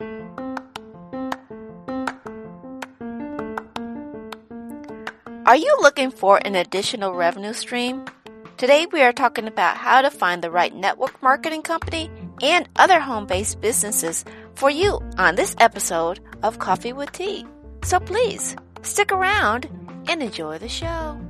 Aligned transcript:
Are 0.00 0.06
you 5.56 5.76
looking 5.80 6.10
for 6.10 6.38
an 6.44 6.54
additional 6.54 7.14
revenue 7.14 7.54
stream? 7.54 8.04
Today 8.58 8.86
we 8.92 9.00
are 9.02 9.12
talking 9.12 9.46
about 9.46 9.78
how 9.78 10.02
to 10.02 10.10
find 10.10 10.42
the 10.42 10.50
right 10.50 10.74
network 10.74 11.22
marketing 11.22 11.62
company 11.62 12.10
and 12.42 12.68
other 12.76 13.00
home 13.00 13.26
based 13.26 13.62
businesses 13.62 14.26
for 14.54 14.68
you 14.68 15.00
on 15.16 15.36
this 15.36 15.56
episode 15.60 16.20
of 16.42 16.58
Coffee 16.58 16.92
with 16.92 17.12
Tea. 17.12 17.46
So 17.82 17.98
please 17.98 18.54
stick 18.82 19.12
around 19.12 19.66
and 20.08 20.22
enjoy 20.22 20.58
the 20.58 20.68
show. 20.68 21.25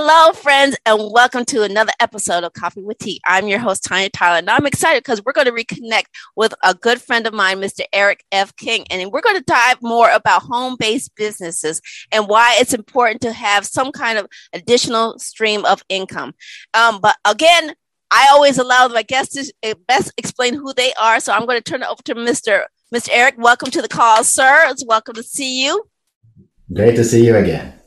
Hello, 0.00 0.32
friends, 0.32 0.76
and 0.86 1.10
welcome 1.10 1.44
to 1.46 1.64
another 1.64 1.90
episode 1.98 2.44
of 2.44 2.52
Coffee 2.52 2.84
with 2.84 2.98
Tea. 2.98 3.20
I'm 3.26 3.48
your 3.48 3.58
host, 3.58 3.82
Tanya 3.82 4.08
Tyler, 4.08 4.38
and 4.38 4.48
I'm 4.48 4.64
excited 4.64 5.02
because 5.02 5.24
we're 5.24 5.32
going 5.32 5.48
to 5.48 5.52
reconnect 5.52 6.04
with 6.36 6.54
a 6.62 6.72
good 6.72 7.02
friend 7.02 7.26
of 7.26 7.34
mine, 7.34 7.60
Mr. 7.60 7.80
Eric 7.92 8.24
F. 8.30 8.54
King, 8.54 8.86
and 8.92 9.10
we're 9.10 9.20
going 9.20 9.34
to 9.34 9.42
dive 9.42 9.82
more 9.82 10.08
about 10.12 10.42
home 10.42 10.76
based 10.78 11.16
businesses 11.16 11.82
and 12.12 12.28
why 12.28 12.56
it's 12.60 12.72
important 12.72 13.20
to 13.22 13.32
have 13.32 13.66
some 13.66 13.90
kind 13.90 14.18
of 14.18 14.28
additional 14.52 15.18
stream 15.18 15.64
of 15.64 15.82
income. 15.88 16.32
Um, 16.74 17.00
but 17.00 17.16
again, 17.24 17.74
I 18.12 18.28
always 18.30 18.56
allow 18.56 18.86
my 18.86 19.02
guests 19.02 19.34
to 19.34 19.52
eh, 19.64 19.74
best 19.88 20.12
explain 20.16 20.54
who 20.54 20.72
they 20.74 20.92
are, 20.92 21.18
so 21.18 21.32
I'm 21.32 21.44
going 21.44 21.60
to 21.60 21.70
turn 21.70 21.82
it 21.82 21.88
over 21.88 22.02
to 22.04 22.14
Mr. 22.14 22.66
Mr. 22.94 23.08
Eric. 23.10 23.34
Welcome 23.36 23.72
to 23.72 23.82
the 23.82 23.88
call, 23.88 24.22
sir. 24.22 24.66
It's 24.68 24.86
welcome 24.86 25.16
to 25.16 25.24
see 25.24 25.64
you. 25.64 25.88
Great 26.72 26.94
to 26.94 27.02
see 27.02 27.26
you 27.26 27.34
again. 27.34 27.77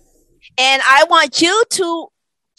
And 0.62 0.80
I 0.88 1.06
want 1.10 1.42
you 1.42 1.64
to 1.72 2.08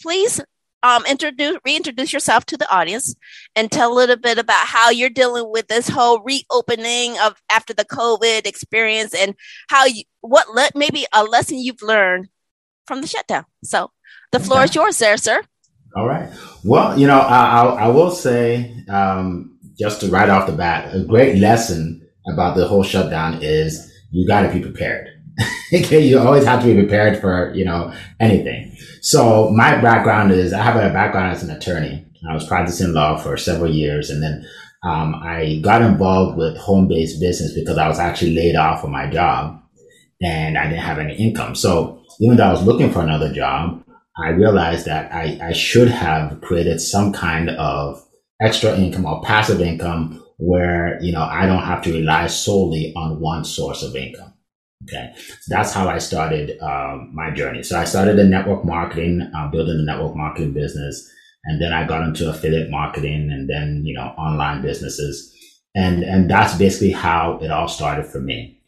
please 0.01 0.41
um, 0.83 1.05
introduce, 1.05 1.57
reintroduce 1.63 2.11
yourself 2.11 2.45
to 2.47 2.57
the 2.57 2.69
audience 2.69 3.15
and 3.55 3.71
tell 3.71 3.93
a 3.93 3.95
little 3.95 4.17
bit 4.17 4.37
about 4.37 4.67
how 4.67 4.89
you're 4.89 5.09
dealing 5.09 5.49
with 5.49 5.69
this 5.69 5.87
whole 5.87 6.21
reopening 6.21 7.17
of 7.19 7.41
after 7.49 7.73
the 7.73 7.85
COVID 7.85 8.45
experience 8.45 9.15
and 9.15 9.35
how 9.69 9.85
you, 9.85 10.03
what 10.19 10.49
le- 10.49 10.71
maybe 10.75 11.05
a 11.13 11.23
lesson 11.23 11.59
you've 11.59 11.81
learned 11.81 12.27
from 12.87 12.99
the 12.99 13.07
shutdown. 13.07 13.45
So 13.63 13.91
the 14.33 14.39
floor 14.41 14.59
okay. 14.59 14.65
is 14.65 14.75
yours 14.75 14.97
there, 14.97 15.15
sir. 15.15 15.41
All 15.95 16.05
right. 16.05 16.29
Well, 16.65 16.99
you 16.99 17.07
know, 17.07 17.19
I, 17.19 17.45
I, 17.45 17.65
I 17.85 17.87
will 17.87 18.11
say, 18.11 18.83
um, 18.89 19.57
just 19.79 20.01
to 20.01 20.07
right 20.07 20.27
off 20.27 20.47
the 20.47 20.53
bat, 20.53 20.93
a 20.93 21.05
great 21.05 21.37
lesson 21.37 22.05
about 22.27 22.57
the 22.57 22.67
whole 22.67 22.83
shutdown 22.83 23.39
is 23.41 23.93
you 24.11 24.27
got 24.27 24.41
to 24.41 24.51
be 24.51 24.59
prepared. 24.59 25.07
okay, 25.73 26.01
you 26.01 26.19
always 26.19 26.45
have 26.45 26.61
to 26.61 26.67
be 26.67 26.79
prepared 26.79 27.19
for, 27.19 27.53
you 27.53 27.65
know, 27.65 27.93
anything. 28.19 28.75
So 29.01 29.49
my 29.49 29.79
background 29.81 30.31
is 30.31 30.53
I 30.53 30.61
have 30.61 30.75
a 30.75 30.93
background 30.93 31.31
as 31.31 31.43
an 31.43 31.49
attorney. 31.49 32.05
I 32.29 32.33
was 32.33 32.47
practicing 32.47 32.93
law 32.93 33.17
for 33.17 33.35
several 33.35 33.69
years 33.69 34.09
and 34.09 34.23
then 34.23 34.47
um, 34.83 35.15
I 35.15 35.59
got 35.61 35.81
involved 35.81 36.37
with 36.37 36.57
home 36.57 36.87
based 36.87 37.19
business 37.19 37.53
because 37.53 37.77
I 37.77 37.87
was 37.87 37.99
actually 37.99 38.35
laid 38.35 38.55
off 38.55 38.81
from 38.81 38.91
my 38.91 39.09
job 39.09 39.61
and 40.21 40.57
I 40.57 40.65
didn't 40.65 40.79
have 40.79 40.99
any 40.99 41.15
income. 41.15 41.55
So 41.55 42.01
even 42.19 42.37
though 42.37 42.45
I 42.45 42.51
was 42.51 42.63
looking 42.63 42.91
for 42.91 43.01
another 43.01 43.31
job, 43.31 43.83
I 44.17 44.29
realized 44.29 44.85
that 44.85 45.11
I, 45.11 45.39
I 45.41 45.53
should 45.53 45.89
have 45.89 46.39
created 46.41 46.79
some 46.79 47.11
kind 47.11 47.49
of 47.49 48.01
extra 48.41 48.77
income 48.77 49.05
or 49.05 49.21
passive 49.23 49.61
income 49.61 50.23
where, 50.37 51.01
you 51.01 51.11
know, 51.11 51.23
I 51.23 51.45
don't 51.45 51.63
have 51.63 51.81
to 51.83 51.93
rely 51.93 52.27
solely 52.27 52.93
on 52.95 53.19
one 53.19 53.43
source 53.43 53.83
of 53.83 53.95
income. 53.95 54.32
Okay. 54.83 55.13
So 55.15 55.55
that's 55.55 55.73
how 55.73 55.87
I 55.87 55.97
started 55.97 56.59
um, 56.61 57.11
my 57.13 57.31
journey. 57.31 57.63
So 57.63 57.79
I 57.79 57.85
started 57.85 58.19
in 58.19 58.29
network 58.29 58.65
marketing, 58.65 59.29
uh, 59.35 59.47
building 59.49 59.77
the 59.77 59.91
network 59.91 60.15
marketing 60.15 60.53
business. 60.53 61.09
And 61.45 61.61
then 61.61 61.73
I 61.73 61.85
got 61.85 62.03
into 62.03 62.29
affiliate 62.29 62.69
marketing 62.69 63.29
and 63.31 63.49
then, 63.49 63.83
you 63.85 63.93
know, 63.93 64.07
online 64.17 64.61
businesses. 64.61 65.29
And, 65.75 66.03
and 66.03 66.29
that's 66.29 66.57
basically 66.57 66.91
how 66.91 67.39
it 67.41 67.51
all 67.51 67.67
started 67.67 68.05
for 68.05 68.19
me. 68.19 68.59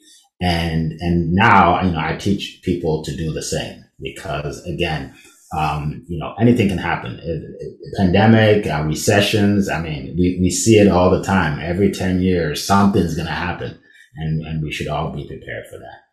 And, 0.42 0.94
and 1.00 1.32
now, 1.32 1.82
you 1.82 1.92
know, 1.92 2.00
I 2.00 2.16
teach 2.16 2.62
people 2.64 3.04
to 3.04 3.16
do 3.16 3.32
the 3.32 3.42
same 3.42 3.84
because 4.02 4.66
again, 4.66 5.16
um, 5.58 6.04
you 6.08 6.20
know, 6.20 6.34
anything 6.40 6.68
can 6.68 6.78
happen. 6.78 7.20
It, 7.20 7.44
it, 7.60 7.78
pandemic, 7.98 8.68
uh, 8.68 8.84
recessions. 8.84 9.70
I 9.70 9.82
mean, 9.82 10.16
we, 10.18 10.38
we 10.42 10.50
see 10.50 10.78
it 10.78 10.90
all 10.90 11.10
the 11.10 11.24
time. 11.24 11.60
Every 11.60 11.92
10 11.92 12.22
years, 12.22 12.66
something's 12.66 13.16
going 13.16 13.28
to 13.28 13.34
happen 13.34 13.80
and, 14.18 14.46
and 14.46 14.64
we 14.64 14.72
should 14.72 14.88
all 14.88 15.12
be 15.12 15.28
prepared 15.28 15.66
for 15.70 15.78
that. 15.78 16.05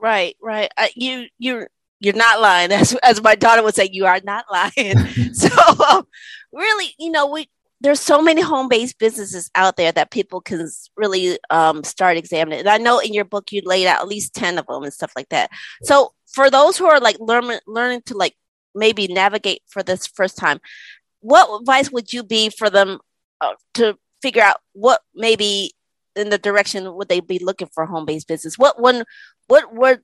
Right, 0.00 0.36
right. 0.40 0.70
Uh, 0.76 0.86
you 0.94 1.26
you're 1.38 1.68
you're 2.00 2.14
not 2.14 2.40
lying. 2.40 2.72
As 2.72 2.94
as 3.02 3.22
my 3.22 3.34
daughter 3.34 3.62
would 3.62 3.74
say, 3.74 3.88
you 3.90 4.06
are 4.06 4.20
not 4.24 4.44
lying. 4.50 4.98
so 5.32 5.48
um, 5.90 6.06
really, 6.52 6.94
you 6.98 7.10
know, 7.10 7.26
we 7.26 7.48
there's 7.80 8.00
so 8.00 8.20
many 8.20 8.42
home-based 8.42 8.98
businesses 8.98 9.50
out 9.54 9.76
there 9.76 9.92
that 9.92 10.10
people 10.10 10.40
can 10.40 10.68
really 10.96 11.38
um, 11.50 11.84
start 11.84 12.16
examining. 12.16 12.58
And 12.60 12.68
I 12.68 12.78
know 12.78 12.98
in 12.98 13.14
your 13.14 13.24
book 13.24 13.52
you 13.52 13.62
laid 13.64 13.86
out 13.86 14.00
at 14.00 14.08
least 14.08 14.34
ten 14.34 14.58
of 14.58 14.66
them 14.66 14.82
and 14.82 14.92
stuff 14.92 15.12
like 15.16 15.28
that. 15.30 15.50
So 15.82 16.12
for 16.32 16.50
those 16.50 16.76
who 16.76 16.86
are 16.86 17.00
like 17.00 17.16
learning 17.20 17.60
learning 17.66 18.02
to 18.06 18.16
like 18.16 18.34
maybe 18.74 19.08
navigate 19.08 19.62
for 19.68 19.82
this 19.82 20.06
first 20.06 20.36
time, 20.36 20.60
what 21.20 21.60
advice 21.60 21.90
would 21.90 22.12
you 22.12 22.22
be 22.22 22.50
for 22.50 22.70
them 22.70 22.98
uh, 23.40 23.54
to 23.74 23.96
figure 24.22 24.42
out 24.42 24.60
what 24.72 25.00
maybe 25.14 25.72
in 26.18 26.30
the 26.30 26.38
direction 26.38 26.94
would 26.94 27.08
they 27.08 27.20
be 27.20 27.38
looking 27.38 27.68
for 27.72 27.86
home 27.86 28.04
based 28.04 28.28
business? 28.28 28.58
What 28.58 28.80
one 28.80 29.04
what 29.46 29.74
would 29.74 30.00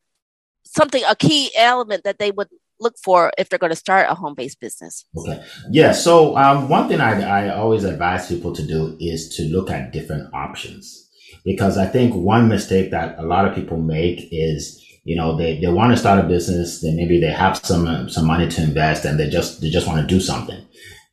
something 0.65 1.03
a 1.09 1.17
key 1.17 1.51
element 1.57 2.05
that 2.05 2.19
they 2.19 2.31
would 2.31 2.49
look 2.81 2.95
for 3.03 3.33
if 3.39 3.49
they're 3.49 3.59
going 3.59 3.71
to 3.71 3.77
start 3.77 4.07
a 4.09 4.15
home 4.15 4.35
based 4.35 4.61
business? 4.61 5.05
Okay. 5.17 5.45
Yeah. 5.71 5.93
So 5.93 6.37
um, 6.37 6.69
one 6.69 6.89
thing 6.89 7.01
I, 7.01 7.49
I 7.49 7.55
always 7.55 7.85
advise 7.85 8.29
people 8.29 8.55
to 8.55 8.67
do 8.67 8.97
is 9.01 9.35
to 9.37 9.43
look 9.45 9.71
at 9.71 9.93
different 9.93 10.33
options 10.33 11.11
because 11.45 11.77
I 11.77 11.87
think 11.87 12.15
one 12.15 12.49
mistake 12.49 12.91
that 12.93 13.19
a 13.19 13.23
lot 13.23 13.47
of 13.47 13.55
people 13.55 13.79
make 13.79 14.29
is 14.31 14.81
you 15.05 15.17
know 15.17 15.37
they, 15.37 15.61
they 15.61 15.69
want 15.69 15.93
to 15.93 15.99
start 15.99 16.25
a 16.25 16.29
business 16.29 16.81
then 16.81 16.97
maybe 16.97 17.21
they 17.21 17.31
have 17.31 17.59
some 17.59 18.09
some 18.09 18.27
money 18.27 18.49
to 18.49 18.63
invest 18.63 19.05
and 19.05 19.19
they 19.19 19.29
just 19.29 19.61
they 19.61 19.69
just 19.69 19.87
want 19.87 20.01
to 20.01 20.15
do 20.15 20.19
something 20.19 20.65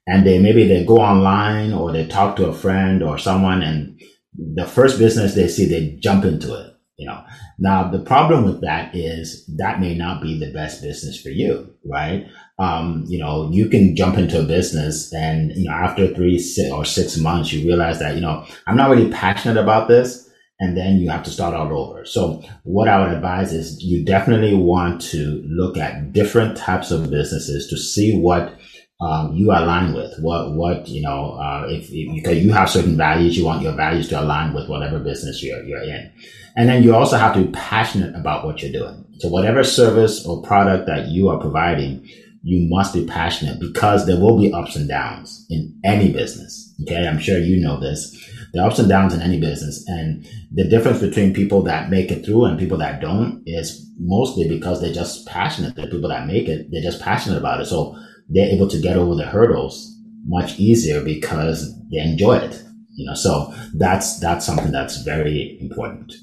and 0.08 0.26
they 0.26 0.40
maybe 0.40 0.68
they 0.68 0.86
go 0.86 0.98
online 0.98 1.74
or 1.74 1.92
they 1.92 2.08
talk 2.08 2.36
to 2.36 2.48
a 2.48 2.54
friend 2.54 3.04
or 3.04 3.18
someone 3.18 3.62
and 3.62 4.02
the 4.34 4.66
first 4.66 4.98
business 5.00 5.34
they 5.34 5.48
see, 5.48 5.66
they 5.66 5.98
jump 6.00 6.26
into 6.26 6.54
it. 6.54 6.68
You 6.98 7.08
know, 7.08 7.24
now 7.58 7.90
the 7.90 8.00
problem 8.00 8.44
with 8.46 8.62
that 8.62 8.96
is 8.96 9.46
that 9.58 9.80
may 9.80 9.96
not 9.96 10.22
be 10.22 10.38
the 10.38 10.54
best 10.54 10.84
business 10.84 11.20
for 11.20 11.30
you, 11.30 11.74
right? 11.84 12.28
Um, 12.60 13.06
you 13.08 13.18
know, 13.18 13.50
you 13.52 13.70
can 13.70 13.96
jump 13.96 14.20
into 14.20 14.40
a 14.40 14.46
business 14.46 15.12
and, 15.12 15.52
you 15.54 15.66
know, 15.66 15.74
after 15.74 16.14
three 16.14 16.36
or 16.72 16.86
six 16.86 17.18
months, 17.18 17.52
you 17.52 17.66
realize 17.66 17.98
that, 18.00 18.14
you 18.14 18.22
know, 18.22 18.46
I'm 18.68 18.78
not 18.78 18.92
really 18.92 19.10
passionate 19.10 19.58
about 19.58 19.88
this. 19.88 20.30
And 20.60 20.78
then 20.78 20.98
you 20.98 21.10
have 21.10 21.24
to 21.24 21.32
start 21.32 21.56
all 21.56 21.76
over. 21.76 22.06
So 22.06 22.44
what 22.66 22.88
I 22.88 23.00
would 23.00 23.16
advise 23.16 23.52
is 23.52 23.82
you 23.82 24.06
definitely 24.06 24.54
want 24.54 25.02
to 25.10 25.44
look 25.48 25.76
at 25.76 26.14
different 26.14 26.56
types 26.56 26.92
of 26.92 27.10
businesses 27.10 27.68
to 27.70 27.78
see 27.78 28.16
what 28.16 28.60
um, 29.02 29.34
you 29.36 29.52
align 29.52 29.94
with 29.94 30.14
what 30.20 30.52
what 30.52 30.88
you 30.88 31.02
know 31.02 31.34
uh, 31.34 31.66
if, 31.68 31.90
if, 31.92 32.14
because 32.14 32.38
you 32.38 32.54
have 32.54 32.70
certain 32.70 32.96
values 32.96 33.36
you 33.36 33.44
want 33.44 33.64
your 33.64 33.74
values 33.74 34.08
to 34.10 34.22
align 34.22 34.54
with 34.54 34.70
whatever 34.70 35.00
business 35.00 35.44
you're, 35.44 35.64
you're 35.64 35.82
in. 35.82 36.12
And 36.56 36.70
then 36.70 36.84
you 36.84 36.94
also 36.94 37.18
have 37.18 37.34
to 37.36 37.46
be 37.46 37.52
passionate 37.52 38.14
about 38.16 38.46
what 38.46 38.62
you're 38.62 38.72
doing. 38.72 39.06
So 39.20 39.30
whatever 39.30 39.64
service 39.64 40.26
or 40.26 40.42
product 40.44 40.86
that 40.88 41.08
you 41.08 41.30
are 41.30 41.40
providing 41.40 42.08
you 42.44 42.68
must 42.70 42.94
be 42.94 43.06
passionate 43.06 43.60
because 43.60 44.06
there 44.06 44.20
will 44.20 44.40
be 44.40 44.52
ups 44.52 44.76
and 44.76 44.88
downs 44.88 45.46
in 45.50 45.80
any 45.84 46.12
business. 46.12 46.74
Okay 46.84 47.08
i'm 47.08 47.20
sure 47.20 47.40
you 47.40 47.60
know 47.60 47.80
this. 47.80 48.18
The 48.54 48.62
ups 48.62 48.80
and 48.80 48.90
downs 48.90 49.14
in 49.14 49.22
any 49.22 49.40
business 49.40 49.88
and 49.88 50.28
the 50.52 50.66
difference 50.66 51.00
between 51.00 51.34
people 51.34 51.64
that 51.64 51.90
make 51.90 52.12
it 52.12 52.26
through 52.26 52.46
and 52.46 52.60
people 52.60 52.78
that 52.80 53.00
don't 53.00 53.42
is 53.46 53.90
mostly 53.98 54.48
because 54.48 54.82
they're 54.82 54.94
just 54.94 55.26
passionate. 55.26 55.76
The 55.76 55.88
people 55.88 56.10
that 56.10 56.28
make 56.28 56.50
it. 56.50 56.70
They're 56.70 56.84
just 56.84 57.02
passionate 57.02 57.38
about 57.38 57.62
it. 57.62 57.66
So 57.66 57.98
they're 58.34 58.50
able 58.50 58.68
to 58.68 58.80
get 58.80 58.98
over 58.98 59.16
the 59.16 59.26
hurdles 59.26 59.96
much 60.26 60.60
easier 60.60 61.04
because 61.04 61.74
they 61.90 62.00
enjoy 62.00 62.38
it. 62.38 62.64
You 62.94 63.06
know, 63.08 63.14
so 63.14 63.54
that's 63.74 64.20
that's 64.20 64.46
something 64.46 64.72
that's 64.72 65.04
very 65.04 65.58
important. 65.62 66.14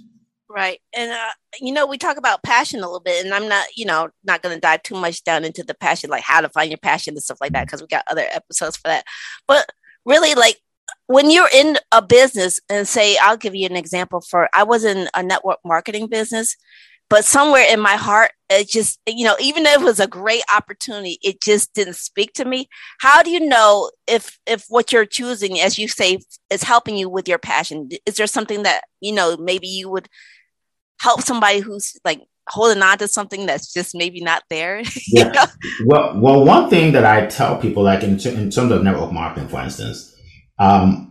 Right, 0.51 0.81
and 0.97 1.11
uh, 1.11 1.31
you 1.61 1.73
know, 1.73 1.87
we 1.87 1.99
talk 1.99 2.17
about 2.17 2.43
passion 2.43 2.81
a 2.81 2.87
little 2.87 3.01
bit, 3.01 3.25
and 3.25 3.35
I'm 3.35 3.49
not, 3.49 3.67
you 3.77 3.85
know, 3.85 4.09
not 4.25 4.43
going 4.43 4.55
to 4.55 4.61
dive 4.61 4.83
too 4.83 4.95
much 4.95 5.23
down 5.25 5.45
into 5.45 5.63
the 5.63 5.75
passion, 5.75 6.11
like 6.11 6.23
how 6.23 6.41
to 6.41 6.49
find 6.49 6.71
your 6.71 6.79
passion 6.79 7.15
and 7.15 7.23
stuff 7.23 7.39
like 7.41 7.53
that, 7.53 7.67
because 7.67 7.81
we 7.81 7.87
got 7.87 8.05
other 8.11 8.27
episodes 8.31 8.77
for 8.77 8.89
that. 8.89 9.05
But 9.47 9.67
really, 10.05 10.35
like 10.35 10.59
when 11.07 11.31
you're 11.31 11.51
in 11.53 11.77
a 11.93 12.03
business, 12.03 12.61
and 12.71 12.89
say, 12.89 13.17
I'll 13.19 13.37
give 13.37 13.55
you 13.55 13.67
an 13.67 13.77
example. 13.77 14.21
For 14.21 14.49
I 14.55 14.63
was 14.63 14.85
in 14.85 15.09
a 15.15 15.23
network 15.23 15.59
marketing 15.65 16.07
business, 16.09 16.57
but 17.11 17.25
somewhere 17.25 17.65
in 17.69 17.81
my 17.81 17.97
heart, 17.97 18.33
it 18.51 18.69
just, 18.69 18.99
you 19.07 19.25
know, 19.25 19.37
even 19.41 19.65
if 19.67 19.81
it 19.81 19.85
was 19.85 20.01
a 20.01 20.07
great 20.07 20.43
opportunity, 20.55 21.19
it 21.23 21.41
just 21.41 21.73
didn't 21.75 21.97
speak 21.97 22.33
to 22.35 22.45
me. 22.45 22.69
How 23.01 23.23
do 23.23 23.31
you 23.31 23.41
know 23.41 23.91
if 24.07 24.39
if 24.47 24.65
what 24.69 24.93
you're 24.93 25.07
choosing, 25.07 25.61
as 25.61 25.79
you 25.79 25.89
say, 25.89 26.19
is 26.51 26.63
helping 26.63 26.97
you 26.97 27.09
with 27.09 27.29
your 27.29 27.39
passion? 27.39 27.89
Is 28.07 28.17
there 28.17 28.27
something 28.27 28.63
that, 28.65 28.85
you 29.01 29.13
know, 29.13 29.37
maybe 29.39 29.69
you 29.69 29.89
would 29.91 30.09
help 31.01 31.23
somebody 31.23 31.61
who's 31.61 31.99
like 32.05 32.23
holding 32.49 32.83
on 32.83 32.99
to 32.99 33.09
something 33.09 33.47
that's 33.47 33.73
just 33.73 33.95
maybe 33.95 34.21
not 34.21 34.43
there? 34.51 34.83
yeah. 35.07 35.29
Know? 35.29 35.45
Well, 35.87 36.21
well, 36.21 36.45
one 36.45 36.69
thing 36.69 36.93
that 36.93 37.05
I 37.05 37.27
tell 37.27 37.59
people, 37.59 37.83
like 37.83 38.03
in, 38.03 38.19
in 38.21 38.51
terms 38.51 38.73
of 38.73 38.83
network 38.83 39.13
marketing, 39.13 39.49
for 39.49 39.61
instance, 39.61 40.15
um, 40.59 41.08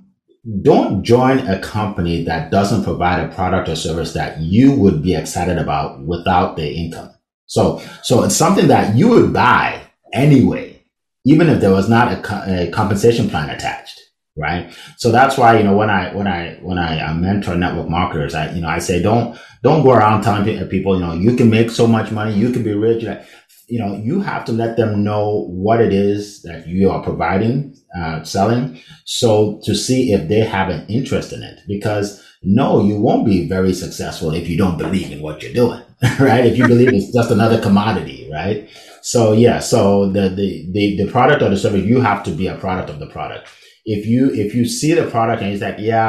don't 0.62 1.04
join 1.04 1.40
a 1.40 1.60
company 1.60 2.24
that 2.24 2.52
doesn't 2.52 2.84
provide 2.84 3.20
a 3.20 3.34
product 3.34 3.68
or 3.68 3.76
service 3.76 4.14
that 4.14 4.40
you 4.40 4.72
would 4.72 5.02
be 5.02 5.16
excited 5.16 5.58
about 5.58 6.02
without 6.02 6.56
their 6.56 6.72
income. 6.72 7.12
So, 7.48 7.82
so 8.02 8.24
it's 8.24 8.36
something 8.36 8.68
that 8.68 8.96
you 8.96 9.10
would 9.10 9.34
buy 9.34 9.82
anyway, 10.14 10.84
even 11.26 11.50
if 11.50 11.60
there 11.60 11.72
was 11.72 11.90
not 11.90 12.12
a, 12.12 12.68
a 12.68 12.72
compensation 12.72 13.30
plan 13.30 13.50
attached 13.50 14.02
right? 14.38 14.76
So 14.98 15.12
that's 15.12 15.38
why 15.38 15.58
you 15.58 15.64
know 15.64 15.76
when 15.76 15.90
I 15.90 16.14
when 16.14 16.28
I 16.28 16.56
when 16.62 16.78
I 16.78 17.00
uh, 17.00 17.14
mentor 17.14 17.56
network 17.56 17.90
marketers, 17.90 18.36
I 18.36 18.52
you 18.52 18.62
know 18.62 18.70
I 18.70 18.80
say 18.80 19.02
don't 19.02 19.38
don't 19.64 19.84
go 19.84 19.92
around 19.92 20.22
telling 20.22 20.46
people 20.70 20.96
you 20.96 21.02
know 21.06 21.14
you 21.14 21.36
can 21.36 21.50
make 21.50 21.70
so 21.72 21.88
much 21.88 22.12
money, 22.12 22.34
you 22.34 22.52
can 22.52 22.64
be 22.64 22.74
rich. 22.74 23.04
You 23.68 23.80
know 23.80 23.96
you 23.96 24.22
have 24.22 24.46
to 24.46 24.52
let 24.52 24.78
them 24.78 25.04
know 25.04 25.46
what 25.50 25.82
it 25.82 25.92
is 25.92 26.42
that 26.44 26.68
you 26.68 26.90
are 26.90 27.04
providing, 27.04 27.76
uh, 27.98 28.24
selling, 28.24 28.80
so 29.06 29.60
to 29.64 29.76
see 29.76 30.14
if 30.14 30.30
they 30.30 30.40
have 30.40 30.70
an 30.70 30.86
interest 30.88 31.34
in 31.34 31.44
it. 31.44 31.60
Because 31.68 32.24
no, 32.44 32.84
you 32.84 33.00
won't 33.00 33.26
be 33.26 33.48
very 33.48 33.74
successful 33.74 34.34
if 34.34 34.48
you 34.48 34.58
don't 34.58 34.78
believe 34.78 35.12
in 35.12 35.22
what 35.22 35.42
you're 35.42 35.54
doing, 35.54 35.82
right? 36.20 36.46
If 36.46 36.58
you 36.58 36.68
believe 36.68 36.94
it's 36.94 37.12
just 37.12 37.32
another 37.32 37.60
commodity, 37.60 38.30
right? 38.32 38.70
So 39.02 39.34
yeah, 39.34 39.60
so 39.60 40.10
the, 40.12 40.30
the, 40.30 40.68
the, 40.72 41.04
the 41.04 41.12
product 41.12 41.42
or 41.42 41.50
the 41.50 41.58
service, 41.58 41.84
you 41.84 42.02
have 42.02 42.24
to 42.24 42.32
be 42.32 42.48
a 42.48 42.58
product 42.58 42.90
of 42.90 43.00
the 43.00 43.08
product. 43.08 43.50
If 43.90 44.06
you, 44.06 44.30
if 44.30 44.54
you 44.54 44.66
see 44.66 44.94
the 44.94 45.10
product 45.10 45.42
and 45.42 45.54
it's 45.54 45.64
like, 45.64 45.78
yeah, 45.80 46.06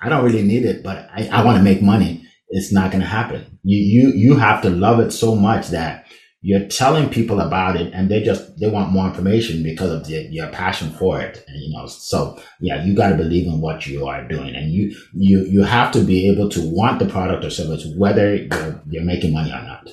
I, 0.00 0.06
I 0.06 0.08
don't 0.08 0.24
really 0.24 0.42
need 0.42 0.64
it, 0.64 0.82
but 0.82 1.08
I, 1.14 1.28
I 1.28 1.44
want 1.44 1.58
to 1.58 1.62
make 1.62 1.82
money, 1.82 2.26
it's 2.48 2.72
not 2.72 2.90
going 2.90 3.02
to 3.02 3.06
happen. 3.06 3.58
You, 3.62 3.78
you, 3.78 4.12
you 4.16 4.36
have 4.36 4.62
to 4.62 4.70
love 4.70 4.98
it 5.00 5.12
so 5.12 5.36
much 5.36 5.68
that 5.68 6.06
you're 6.42 6.66
telling 6.68 7.10
people 7.10 7.40
about 7.40 7.76
it 7.76 7.92
and 7.92 8.10
they 8.10 8.22
just 8.22 8.58
they 8.58 8.68
want 8.68 8.90
more 8.90 9.06
information 9.06 9.62
because 9.62 9.90
of 9.90 10.06
the, 10.06 10.26
your 10.30 10.48
passion 10.48 10.90
for 10.92 11.20
it 11.20 11.44
and 11.46 11.60
you 11.60 11.76
know 11.76 11.86
so 11.86 12.40
yeah 12.60 12.82
you 12.82 12.94
got 12.94 13.10
to 13.10 13.16
believe 13.16 13.46
in 13.46 13.60
what 13.60 13.86
you 13.86 14.06
are 14.06 14.26
doing 14.26 14.54
and 14.54 14.72
you 14.72 14.94
you 15.12 15.44
you 15.44 15.62
have 15.62 15.92
to 15.92 16.02
be 16.02 16.30
able 16.30 16.48
to 16.48 16.60
want 16.62 16.98
the 16.98 17.06
product 17.06 17.44
or 17.44 17.50
service 17.50 17.86
whether 17.96 18.34
you're, 18.34 18.82
you're 18.88 19.04
making 19.04 19.32
money 19.32 19.50
or 19.50 19.62
not 19.62 19.90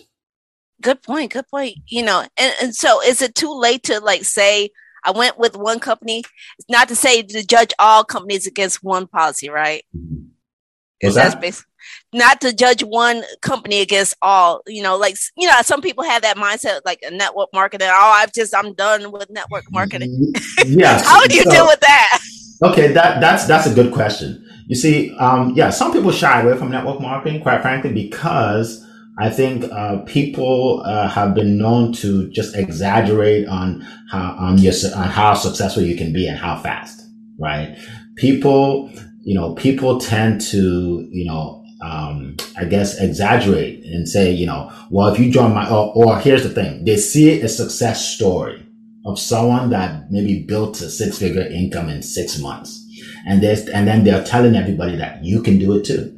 good 0.82 1.02
point 1.04 1.34
good 1.34 1.48
point 1.50 1.76
you 1.88 2.04
know 2.04 2.26
and, 2.38 2.54
and 2.62 2.76
so 2.76 3.02
is 3.02 3.22
it 3.22 3.36
too 3.36 3.54
late 3.54 3.84
to 3.84 4.00
like 4.00 4.24
say 4.24 4.70
i 5.08 5.12
went 5.12 5.40
with 5.40 5.56
one 5.56 5.80
company. 5.80 6.24
It's 6.60 6.70
not 6.70 6.88
to 6.90 6.96
say 6.96 7.24
to 7.24 7.46
judge 7.46 7.74
all 7.80 8.04
companies 8.04 8.46
against 8.46 8.84
one 8.84 9.08
policy 9.08 9.50
right? 9.50 9.84
Mm-hmm. 9.96 10.26
Is 11.00 11.16
that's 11.16 11.36
basically 11.36 11.72
not 12.14 12.42
to 12.42 12.54
judge 12.54 12.82
one 12.82 13.24
company 13.42 13.82
against 13.82 14.16
all 14.22 14.62
you 14.68 14.82
know 14.82 14.98
like 14.98 15.16
you 15.38 15.48
know 15.48 15.54
some 15.62 15.82
people 15.82 16.04
have 16.04 16.24
that 16.24 16.38
mindset 16.38 16.82
like 16.86 17.00
a 17.06 17.12
network 17.12 17.50
marketing 17.54 17.88
oh 17.92 18.12
i've 18.16 18.34
just 18.34 18.56
i'm 18.56 18.74
done 18.74 19.12
with 19.12 19.30
network 19.30 19.64
marketing. 19.72 20.34
Yeah 20.66 21.02
how 21.04 21.26
do 21.26 21.36
you 21.36 21.44
so, 21.44 21.52
deal 21.52 21.66
with 21.68 21.80
that? 21.82 22.20
Okay 22.64 22.92
that 22.94 23.22
that's 23.22 23.46
that's 23.46 23.68
a 23.68 23.74
good 23.74 23.94
question. 23.94 24.44
You 24.68 24.76
see 24.76 25.16
um 25.18 25.54
yeah 25.56 25.70
some 25.70 25.94
people 25.94 26.12
shy 26.12 26.42
away 26.42 26.58
from 26.58 26.72
network 26.72 27.00
marketing 27.00 27.42
quite 27.42 27.62
frankly 27.62 27.94
because 27.94 28.84
I 29.20 29.30
think 29.32 29.64
uh, 29.72 30.04
people 30.04 30.84
uh, 30.86 31.10
have 31.10 31.34
been 31.34 31.58
known 31.58 31.92
to 31.94 32.30
just 32.30 32.56
exaggerate 32.56 33.48
on 33.48 33.82
how 34.12 34.36
on 34.40 34.60
your 34.60 34.74
on 34.96 35.08
how 35.08 35.34
successful 35.34 35.82
you 35.82 35.96
can 35.96 36.14
be 36.14 36.28
and 36.28 36.38
how 36.38 36.58
fast, 36.58 37.02
right? 37.40 37.78
People, 38.16 38.92
you 39.22 39.34
know, 39.34 39.56
people 39.56 40.00
tend 40.00 40.42
to, 40.42 41.08
you 41.12 41.26
know, 41.26 41.64
um, 41.82 42.38
I 42.58 42.66
guess, 42.66 43.00
exaggerate 43.00 43.84
and 43.86 44.08
say, 44.08 44.32
you 44.32 44.46
know, 44.46 44.72
well, 44.92 45.08
if 45.14 45.20
you 45.20 45.32
join 45.32 45.54
my, 45.54 45.70
or, 45.70 45.92
or 45.96 46.20
here's 46.20 46.44
the 46.44 46.50
thing, 46.50 46.86
they 46.86 46.98
see 46.98 47.42
a 47.42 47.50
success 47.50 48.08
story 48.16 48.66
of 49.06 49.20
someone 49.20 49.70
that 49.72 50.12
maybe 50.12 50.44
built 50.44 50.82
a 50.82 50.90
six 50.90 51.18
figure 51.18 51.42
income 51.42 51.90
in 51.90 52.02
six 52.02 52.40
months. 52.40 52.84
And 53.28 53.42
this, 53.42 53.68
and 53.70 53.88
then 53.88 54.04
they're 54.04 54.24
telling 54.24 54.56
everybody 54.56 54.96
that 54.98 55.24
you 55.24 55.42
can 55.42 55.60
do 55.60 55.78
it 55.78 55.86
too. 55.86 56.17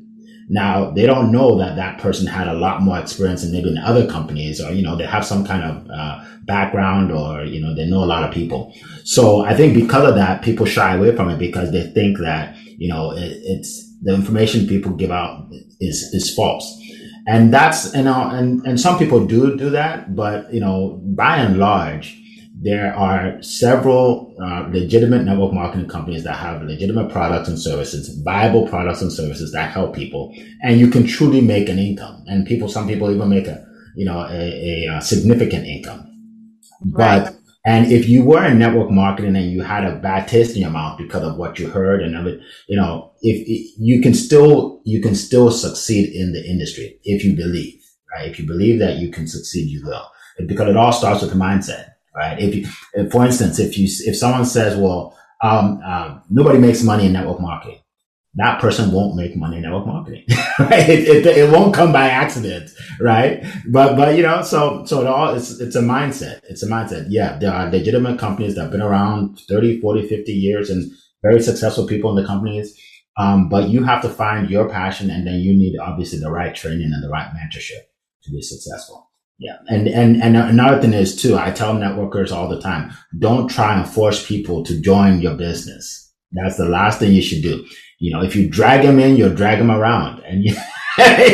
Now 0.49 0.91
they 0.91 1.05
don't 1.05 1.31
know 1.31 1.57
that 1.59 1.75
that 1.75 1.99
person 1.99 2.27
had 2.27 2.47
a 2.47 2.53
lot 2.53 2.81
more 2.81 2.99
experience 2.99 3.43
than 3.43 3.51
maybe 3.51 3.69
in 3.69 3.77
other 3.77 4.07
companies 4.07 4.59
or, 4.59 4.71
you 4.71 4.81
know, 4.81 4.95
they 4.95 5.05
have 5.05 5.25
some 5.25 5.45
kind 5.45 5.63
of, 5.63 5.89
uh, 5.89 6.25
background 6.45 7.11
or, 7.11 7.43
you 7.43 7.61
know, 7.61 7.75
they 7.75 7.85
know 7.85 8.03
a 8.03 8.09
lot 8.13 8.23
of 8.23 8.33
people. 8.33 8.73
So 9.03 9.45
I 9.45 9.55
think 9.55 9.75
because 9.75 10.09
of 10.09 10.15
that, 10.15 10.41
people 10.41 10.65
shy 10.65 10.95
away 10.95 11.15
from 11.15 11.29
it 11.29 11.37
because 11.37 11.71
they 11.71 11.83
think 11.91 12.17
that, 12.19 12.57
you 12.57 12.89
know, 12.89 13.11
it, 13.11 13.37
it's, 13.43 13.87
the 14.01 14.13
information 14.13 14.65
people 14.65 14.93
give 14.93 15.11
out 15.11 15.49
is 15.79 16.03
is 16.13 16.33
false 16.33 16.79
and 17.27 17.53
that's 17.53 17.93
you 17.93 18.03
know 18.03 18.29
and 18.29 18.65
and 18.65 18.79
some 18.79 18.97
people 18.97 19.25
do 19.25 19.55
do 19.55 19.69
that 19.69 20.15
but 20.15 20.51
you 20.53 20.59
know 20.59 20.99
by 21.03 21.37
and 21.37 21.57
large 21.57 22.18
there 22.61 22.93
are 22.95 23.41
several 23.41 24.35
uh, 24.43 24.67
legitimate 24.69 25.23
network 25.23 25.53
marketing 25.53 25.87
companies 25.87 26.23
that 26.23 26.35
have 26.35 26.61
legitimate 26.63 27.09
products 27.09 27.47
and 27.47 27.59
services 27.59 28.21
viable 28.23 28.67
products 28.67 29.01
and 29.01 29.11
services 29.11 29.51
that 29.51 29.71
help 29.71 29.95
people 29.95 30.33
and 30.61 30.79
you 30.79 30.89
can 30.89 31.05
truly 31.05 31.41
make 31.41 31.69
an 31.69 31.79
income 31.79 32.23
and 32.27 32.45
people 32.45 32.67
some 32.67 32.87
people 32.87 33.09
even 33.11 33.29
make 33.29 33.47
a 33.47 33.65
you 33.95 34.05
know 34.05 34.25
a, 34.29 34.87
a, 34.87 35.01
significant 35.01 35.65
income 35.65 36.05
right. 36.93 37.23
but 37.23 37.39
and 37.65 37.91
if 37.91 38.07
you 38.07 38.23
were 38.23 38.45
in 38.45 38.57
network 38.57 38.89
marketing 38.89 39.35
and 39.35 39.51
you 39.51 39.61
had 39.61 39.83
a 39.83 39.97
bad 39.97 40.27
taste 40.27 40.55
in 40.55 40.61
your 40.61 40.71
mouth 40.71 40.97
because 40.97 41.23
of 41.23 41.35
what 41.35 41.59
you 41.59 41.67
heard 41.67 42.01
and 42.01 42.15
it, 42.27 42.39
you 42.67 42.77
know, 42.77 43.11
if, 43.21 43.45
if 43.47 43.73
you 43.77 44.01
can 44.01 44.13
still, 44.13 44.81
you 44.85 45.01
can 45.01 45.13
still 45.13 45.51
succeed 45.51 46.09
in 46.15 46.31
the 46.31 46.43
industry 46.49 46.99
if 47.03 47.23
you 47.23 47.35
believe, 47.35 47.81
right? 48.13 48.29
If 48.29 48.39
you 48.39 48.47
believe 48.47 48.79
that 48.79 48.97
you 48.97 49.11
can 49.11 49.27
succeed, 49.27 49.69
you 49.69 49.85
will. 49.85 50.09
Because 50.47 50.69
it 50.69 50.77
all 50.77 50.93
starts 50.93 51.21
with 51.21 51.31
the 51.31 51.37
mindset, 51.37 51.89
right? 52.19 52.39
If 52.39 52.55
you, 52.55 53.09
for 53.09 53.25
instance, 53.25 53.57
if 53.57 53.77
you, 53.77 53.87
if 54.01 54.15
someone 54.15 54.45
says, 54.45 54.77
well, 54.77 55.17
um, 55.41 55.81
um, 55.81 56.21
nobody 56.29 56.59
makes 56.59 56.83
money 56.83 57.05
in 57.05 57.13
network 57.13 57.39
marketing 57.39 57.79
that 58.35 58.61
person 58.61 58.91
won't 58.91 59.15
make 59.15 59.35
money 59.35 59.57
in 59.57 59.63
network 59.63 59.87
marketing, 59.87 60.23
right? 60.59 60.87
It, 60.87 61.07
it, 61.07 61.25
it, 61.25 61.51
won't 61.51 61.73
come 61.73 61.91
by 61.91 62.09
accident, 62.09 62.69
right? 62.99 63.43
But, 63.67 63.95
but, 63.97 64.15
you 64.15 64.23
know, 64.23 64.43
so, 64.43 64.85
so 64.85 65.01
it 65.01 65.07
all, 65.07 65.33
it's, 65.33 65.59
it's 65.59 65.75
a 65.75 65.81
mindset. 65.81 66.41
It's 66.47 66.61
a 66.61 66.67
mindset. 66.67 67.07
Yeah. 67.09 67.37
There 67.39 67.51
are 67.51 67.71
legitimate 67.71 68.19
companies 68.19 68.55
that 68.55 68.63
have 68.63 68.71
been 68.71 68.81
around 68.81 69.39
30, 69.49 69.81
40, 69.81 70.07
50 70.07 70.31
years 70.31 70.69
and 70.69 70.91
very 71.23 71.41
successful 71.41 71.87
people 71.87 72.15
in 72.15 72.21
the 72.21 72.27
companies. 72.27 72.79
Um, 73.17 73.49
but 73.49 73.69
you 73.69 73.83
have 73.83 74.01
to 74.03 74.09
find 74.09 74.49
your 74.49 74.69
passion 74.69 75.09
and 75.09 75.25
then 75.25 75.39
you 75.39 75.53
need 75.53 75.77
obviously 75.77 76.19
the 76.19 76.31
right 76.31 76.55
training 76.55 76.91
and 76.93 77.03
the 77.03 77.09
right 77.09 77.31
mentorship 77.33 77.81
to 78.23 78.31
be 78.31 78.41
successful. 78.41 79.08
Yeah. 79.39 79.57
And, 79.67 79.87
and, 79.87 80.21
and 80.21 80.35
another 80.35 80.81
thing 80.81 80.93
is 80.93 81.19
too, 81.19 81.37
I 81.37 81.51
tell 81.51 81.73
networkers 81.73 82.31
all 82.31 82.49
the 82.49 82.61
time, 82.61 82.91
don't 83.17 83.47
try 83.47 83.79
and 83.79 83.89
force 83.89 84.25
people 84.25 84.63
to 84.65 84.79
join 84.79 85.21
your 85.21 85.35
business. 85.35 86.11
That's 86.31 86.57
the 86.57 86.65
last 86.65 86.99
thing 86.99 87.13
you 87.13 87.21
should 87.21 87.41
do 87.41 87.65
you 87.99 88.11
know, 88.11 88.23
if 88.23 88.35
you 88.35 88.49
drag 88.49 88.83
them 88.83 88.97
in, 88.97 89.17
you'll 89.17 89.35
drag 89.35 89.59
them 89.59 89.69
around 89.69 90.19
and 90.25 90.43
you, 90.43 90.55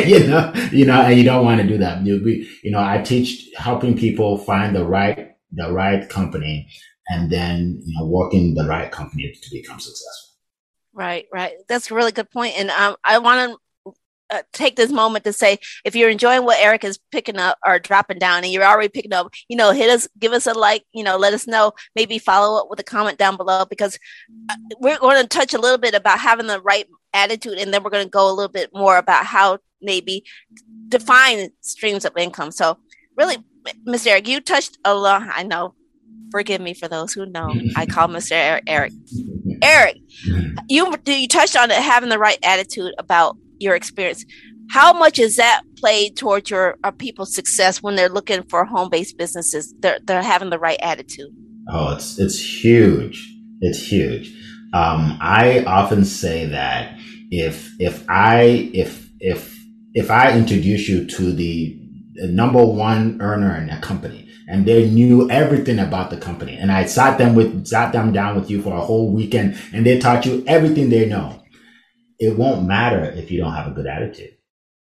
you 0.04 0.26
know, 0.26 0.52
you 0.72 0.84
know, 0.84 1.00
and 1.00 1.16
you 1.16 1.24
don't 1.24 1.44
want 1.44 1.60
to 1.60 1.66
do 1.66 1.78
that. 1.78 2.04
You'll 2.04 2.24
be, 2.24 2.48
you 2.62 2.70
know, 2.70 2.82
I 2.82 2.98
teach 2.98 3.48
helping 3.56 3.96
people 3.96 4.38
find 4.38 4.74
the 4.74 4.84
right, 4.84 5.30
the 5.52 5.72
right 5.72 6.08
company 6.08 6.68
and 7.08 7.30
then, 7.30 7.80
you 7.84 7.98
know, 7.98 8.06
working 8.06 8.54
the 8.54 8.66
right 8.66 8.90
company 8.90 9.32
to 9.32 9.50
become 9.50 9.78
successful. 9.78 10.34
Right, 10.92 11.26
right. 11.32 11.52
That's 11.68 11.90
a 11.90 11.94
really 11.94 12.12
good 12.12 12.30
point. 12.30 12.58
And 12.58 12.70
um, 12.70 12.96
I 13.04 13.18
want 13.18 13.50
to 13.50 13.58
uh, 14.30 14.42
take 14.52 14.76
this 14.76 14.90
moment 14.90 15.24
to 15.24 15.32
say 15.32 15.58
if 15.84 15.94
you're 15.94 16.10
enjoying 16.10 16.44
what 16.44 16.58
Eric 16.60 16.84
is 16.84 16.98
picking 17.12 17.38
up 17.38 17.58
or 17.64 17.78
dropping 17.78 18.18
down 18.18 18.42
and 18.42 18.52
you're 18.52 18.64
already 18.64 18.88
picking 18.88 19.12
up, 19.12 19.32
you 19.48 19.56
know, 19.56 19.72
hit 19.72 19.90
us, 19.90 20.08
give 20.18 20.32
us 20.32 20.46
a 20.46 20.52
like, 20.52 20.84
you 20.92 21.04
know, 21.04 21.16
let 21.16 21.34
us 21.34 21.46
know, 21.46 21.72
maybe 21.94 22.18
follow 22.18 22.60
up 22.60 22.68
with 22.70 22.80
a 22.80 22.84
comment 22.84 23.18
down 23.18 23.36
below 23.36 23.64
because 23.64 23.98
uh, 24.50 24.56
we're 24.80 24.98
going 24.98 25.22
to 25.22 25.28
touch 25.28 25.54
a 25.54 25.60
little 25.60 25.78
bit 25.78 25.94
about 25.94 26.18
having 26.18 26.46
the 26.46 26.60
right 26.60 26.86
attitude 27.14 27.58
and 27.58 27.72
then 27.72 27.82
we're 27.82 27.90
going 27.90 28.04
to 28.04 28.10
go 28.10 28.30
a 28.30 28.34
little 28.34 28.52
bit 28.52 28.70
more 28.74 28.98
about 28.98 29.24
how 29.24 29.58
maybe 29.80 30.24
define 30.88 31.50
streams 31.60 32.04
of 32.04 32.16
income. 32.16 32.50
So, 32.50 32.78
really, 33.16 33.38
Mr. 33.86 34.08
Eric, 34.08 34.28
you 34.28 34.40
touched 34.40 34.78
a 34.84 34.94
lot. 34.94 35.22
I 35.32 35.42
know. 35.42 35.74
Forgive 36.32 36.60
me 36.60 36.74
for 36.74 36.88
those 36.88 37.12
who 37.12 37.24
know. 37.26 37.54
I 37.76 37.86
call 37.90 38.08
Mr. 38.08 38.32
Eric. 38.32 38.64
Eric. 38.66 38.92
Eric, 39.62 39.96
you 40.68 40.94
you 41.06 41.28
touched 41.28 41.56
on 41.56 41.70
it 41.70 41.78
having 41.78 42.08
the 42.08 42.18
right 42.18 42.38
attitude 42.42 42.94
about 42.98 43.36
your 43.58 43.74
experience. 43.74 44.24
How 44.70 44.92
much 44.92 45.18
is 45.18 45.36
that 45.36 45.62
played 45.76 46.16
towards 46.16 46.50
your 46.50 46.76
uh, 46.82 46.90
people's 46.90 47.34
success 47.34 47.82
when 47.82 47.94
they're 47.94 48.08
looking 48.08 48.42
for 48.44 48.64
home-based 48.64 49.16
businesses? 49.16 49.74
They're, 49.78 49.98
they're 50.04 50.22
having 50.22 50.50
the 50.50 50.58
right 50.58 50.78
attitude. 50.82 51.30
Oh 51.68 51.94
it's 51.94 52.18
it's 52.18 52.38
huge. 52.38 53.32
It's 53.60 53.90
huge. 53.90 54.32
Um, 54.72 55.16
i 55.20 55.64
often 55.64 56.04
say 56.04 56.46
that 56.46 56.98
if 57.30 57.70
if 57.78 58.04
i 58.08 58.70
if 58.74 59.08
if 59.20 59.56
if 59.96 60.10
I 60.10 60.36
introduce 60.36 60.90
you 60.90 61.06
to 61.06 61.32
the, 61.32 61.74
the 62.16 62.28
number 62.28 62.62
one 62.62 63.16
earner 63.22 63.56
in 63.56 63.70
a 63.70 63.80
company 63.80 64.28
and 64.46 64.66
they 64.66 64.90
knew 64.90 65.28
everything 65.30 65.78
about 65.78 66.10
the 66.10 66.18
company 66.18 66.54
and 66.54 66.70
I 66.70 66.84
sat 66.84 67.16
them 67.16 67.34
with, 67.34 67.66
sat 67.66 67.94
them 67.94 68.12
down 68.12 68.38
with 68.38 68.50
you 68.50 68.60
for 68.60 68.76
a 68.76 68.80
whole 68.80 69.10
weekend 69.10 69.58
and 69.72 69.86
they 69.86 69.98
taught 69.98 70.26
you 70.26 70.44
everything 70.46 70.90
they 70.90 71.06
know, 71.06 71.42
it 72.18 72.38
won't 72.38 72.66
matter 72.66 73.04
if 73.04 73.30
you 73.30 73.40
don't 73.40 73.54
have 73.54 73.66
a 73.68 73.74
good 73.74 73.86
attitude 73.86 74.36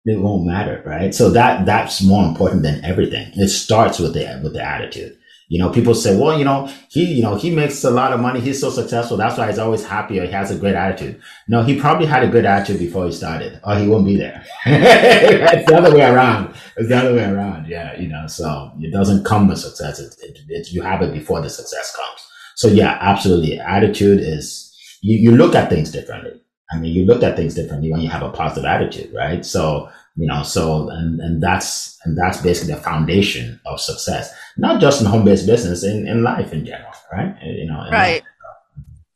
it 0.05 0.20
won't 0.20 0.46
matter, 0.46 0.84
right? 0.86 1.13
So 1.13 1.32
that 1.32 1.65
that's 1.65 2.03
more 2.03 2.24
important 2.25 2.62
than 2.62 2.84
everything. 2.86 3.32
It 3.36 3.48
starts 3.48 4.00
with 4.00 4.13
the 4.13 4.39
with 4.44 4.53
the 4.53 4.63
attitude. 4.63 5.17
You 5.48 5.60
know, 5.60 5.70
people 5.70 5.94
say, 5.94 6.17
well, 6.17 6.38
you 6.38 6.44
know, 6.44 6.72
he, 6.89 7.05
you 7.05 7.22
know, 7.22 7.36
he 7.36 7.51
makes 7.51 7.84
a 7.84 7.91
lot 7.91 8.13
of 8.13 8.20
money. 8.20 8.39
He's 8.39 8.60
so 8.60 8.72
successful. 8.72 9.15
That's 9.15 9.38
why 9.38 9.48
he's 9.48 9.60
always 9.60 9.86
happy 9.86 10.20
or 10.20 10.25
he 10.25 10.32
has 10.32 10.50
a 10.50 10.58
great 10.58 10.74
attitude. 10.74 11.22
No, 11.48 11.62
he 11.62 11.79
probably 11.79 12.08
had 12.08 12.24
a 12.24 12.27
good 12.27 12.46
attitude 12.46 12.79
before 12.79 13.05
he 13.05 13.12
started 13.12 13.60
or 13.63 13.75
he 13.75 13.88
won't 13.88 14.08
be 14.08 14.17
there. 14.17 14.44
it's 14.65 15.70
the 15.70 15.77
other 15.77 15.94
way 15.94 16.01
around. 16.01 16.55
It's 16.77 16.89
the 16.89 16.98
other 16.98 17.13
way 17.13 17.25
around. 17.25 17.67
Yeah. 17.67 17.96
You 17.96 18.08
know, 18.08 18.25
so 18.25 18.72
it 18.79 18.91
doesn't 18.91 19.24
come 19.24 19.48
with 19.48 19.60
success. 19.60 20.00
It, 20.00 20.15
it, 20.24 20.39
it, 20.50 20.72
you 20.72 20.82
have 20.82 21.03
it 21.03 21.13
before 21.13 21.41
the 21.41 21.50
success 21.51 21.96
comes. 21.96 22.27
So 22.55 22.67
yeah, 22.67 22.98
absolutely. 23.00 23.60
Attitude 23.60 24.22
is, 24.22 24.75
you, 25.03 25.29
you 25.29 25.38
look 25.38 25.53
at 25.53 25.70
things 25.70 25.91
differently. 25.91 26.41
I 26.72 26.77
mean, 26.77 26.93
you 26.93 27.05
look 27.05 27.22
at 27.22 27.36
things 27.36 27.53
differently 27.53 27.91
when 27.91 28.01
you 28.01 28.10
have 28.10 28.24
a 28.24 28.31
positive 28.31 28.65
attitude, 28.65 29.13
right? 29.13 29.45
So, 29.45 29.89
you 30.15 30.25
know, 30.25 30.41
so, 30.41 30.89
and, 30.89 31.19
and 31.19 31.41
that's, 31.41 32.00
and 32.03 32.17
that's 32.17 32.41
basically 32.41 32.74
the 32.74 32.81
foundation 32.81 33.60
of 33.65 33.79
success, 33.79 34.34
not 34.57 34.81
just 34.81 35.00
in 35.00 35.07
home-based 35.07 35.45
business, 35.45 35.84
in, 35.84 36.07
in 36.07 36.24
life 36.24 36.53
in 36.53 36.65
general, 36.65 36.91
right? 37.12 37.36
Uh, 37.41 37.45
you 37.45 37.67
know, 37.67 37.88
right. 37.91 38.24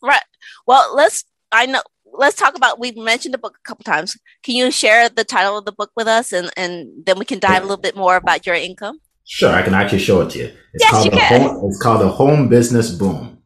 Right. 0.02 0.22
Well, 0.68 0.96
let's, 0.96 1.26
I 1.52 1.66
know, 1.66 1.82
let's 2.14 2.36
talk 2.36 2.56
about, 2.56 2.80
we've 2.80 2.96
mentioned 2.96 3.34
the 3.34 3.40
book 3.40 3.58
a 3.58 3.68
couple 3.68 3.84
times. 3.84 4.16
Can 4.44 4.56
you 4.56 4.70
share 4.70 5.10
the 5.10 5.24
title 5.24 5.58
of 5.58 5.66
the 5.66 5.72
book 5.72 5.92
with 5.96 6.08
us 6.08 6.32
and, 6.32 6.52
and 6.56 6.88
then 7.06 7.18
we 7.18 7.26
can 7.26 7.40
dive 7.40 7.64
a 7.64 7.66
little 7.66 7.82
bit 7.82 7.96
more 7.96 8.16
about 8.16 8.46
your 8.46 8.56
income? 8.56 9.00
Sure. 9.26 9.52
I 9.52 9.64
can 9.64 9.74
actually 9.74 10.00
show 10.00 10.22
it 10.22 10.30
to 10.32 10.38
you. 10.40 10.46
It's 10.74 10.84
yes, 10.84 10.92
called 10.92 11.06
you 11.06 11.12
can. 11.12 11.42
Home, 11.42 11.70
it's 11.70 11.82
called 11.82 12.02
the 12.02 12.10
home 12.10 12.48
business 12.48 12.92
boom. 12.92 13.42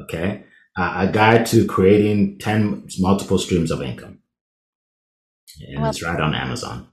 Okay 0.00 0.44
a 0.76 1.08
guide 1.10 1.46
to 1.46 1.66
creating 1.66 2.38
10 2.38 2.88
multiple 2.98 3.38
streams 3.38 3.70
of 3.70 3.82
income. 3.82 4.18
And 5.68 5.82
well, 5.82 5.90
it's 5.90 6.02
right 6.02 6.20
on 6.20 6.34
Amazon. 6.34 6.88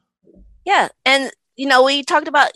Yeah. 0.66 0.90
And, 1.06 1.32
you 1.56 1.68
know, 1.68 1.84
we 1.84 2.04
talked 2.04 2.28
about 2.28 2.52